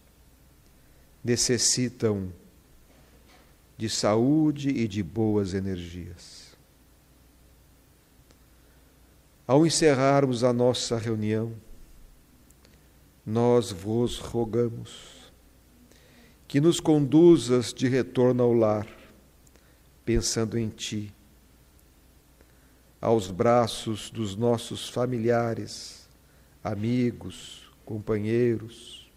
[1.24, 2.34] necessitam
[3.78, 6.58] de saúde e de boas energias.
[9.46, 11.54] Ao encerrarmos a nossa reunião,
[13.24, 15.32] nós vos rogamos
[16.48, 18.88] que nos conduzas de retorno ao lar,
[20.04, 21.14] pensando em Ti,
[23.02, 26.08] aos braços dos nossos familiares,
[26.64, 29.12] amigos, companheiros,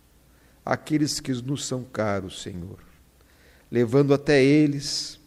[0.65, 2.79] aqueles que nos são caros, Senhor,
[3.71, 5.21] levando até eles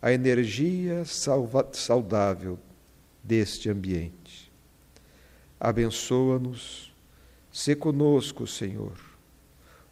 [0.00, 2.58] a energia saudável
[3.22, 4.50] deste ambiente.
[5.60, 6.92] Abençoa-nos,
[7.52, 8.98] se conosco, Senhor,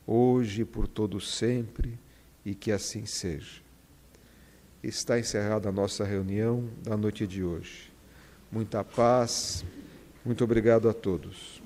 [0.06, 1.98] hoje e por todo sempre,
[2.44, 3.60] e que assim seja.
[4.82, 7.89] Está encerrada a nossa reunião da noite de hoje.
[8.52, 9.64] Muita paz,
[10.24, 11.59] muito obrigado a todos.